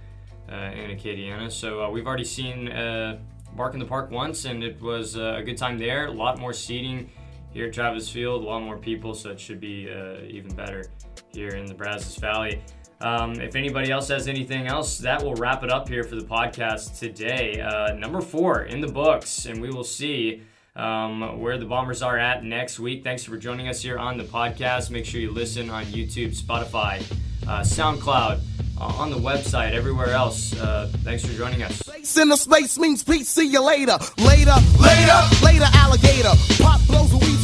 uh, 0.50 0.54
in 0.54 0.96
Acadiana. 0.96 1.50
So 1.50 1.82
uh, 1.82 1.90
we've 1.90 2.06
already 2.06 2.24
seen 2.24 2.68
uh, 2.68 3.18
Bark 3.54 3.74
in 3.74 3.80
the 3.80 3.86
Park 3.86 4.10
once, 4.10 4.44
and 4.44 4.62
it 4.62 4.80
was 4.82 5.16
a 5.16 5.42
good 5.44 5.56
time 5.56 5.78
there. 5.78 6.06
A 6.06 6.12
lot 6.12 6.38
more 6.38 6.52
seating 6.52 7.10
here 7.52 7.66
at 7.66 7.72
Travis 7.72 8.08
Field, 8.08 8.42
a 8.42 8.46
lot 8.46 8.62
more 8.62 8.76
people, 8.76 9.14
so 9.14 9.30
it 9.30 9.40
should 9.40 9.60
be 9.60 9.88
even 10.28 10.54
better 10.54 10.84
here 11.32 11.50
in 11.50 11.66
the 11.66 11.74
Brazos 11.74 12.16
Valley. 12.16 12.62
Um, 13.00 13.40
if 13.40 13.56
anybody 13.56 13.90
else 13.90 14.08
has 14.08 14.26
anything 14.26 14.66
else, 14.66 14.98
that 14.98 15.22
will 15.22 15.34
wrap 15.34 15.62
it 15.62 15.70
up 15.70 15.88
here 15.88 16.02
for 16.02 16.16
the 16.16 16.24
podcast 16.24 16.98
today. 16.98 17.60
Uh, 17.60 17.92
number 17.94 18.22
four 18.22 18.62
in 18.62 18.80
the 18.80 18.88
books, 18.88 19.44
and 19.46 19.60
we 19.60 19.68
will 19.68 19.84
see 19.84 20.42
um, 20.76 21.40
where 21.40 21.58
the 21.58 21.64
Bombers 21.64 22.02
are 22.02 22.18
at 22.18 22.44
next 22.44 22.78
week. 22.78 23.02
Thanks 23.02 23.24
for 23.24 23.36
joining 23.36 23.68
us 23.68 23.82
here 23.82 23.98
on 23.98 24.18
the 24.18 24.24
podcast. 24.24 24.90
Make 24.90 25.06
sure 25.06 25.20
you 25.20 25.32
listen 25.32 25.70
on 25.70 25.84
YouTube, 25.86 26.36
Spotify, 26.36 27.00
uh, 27.48 27.60
SoundCloud, 27.60 28.40
uh, 28.78 28.84
on 28.84 29.10
the 29.10 29.16
website, 29.16 29.72
everywhere 29.72 30.10
else. 30.10 30.54
Uh, 30.58 30.90
thanks 30.98 31.24
for 31.24 31.32
joining 31.32 31.62
us. 31.62 31.82
Center 32.02 32.36
space 32.36 32.78
means 32.78 33.02
peace. 33.02 33.28
See 33.28 33.48
you 33.50 33.60
later. 33.64 33.98
Later, 34.18 34.54
later, 34.78 35.20
later, 35.42 35.66
alligator. 35.72 36.32
Pop 36.62 36.80
blows 36.86 37.12
a 37.12 37.16
weed 37.16 37.36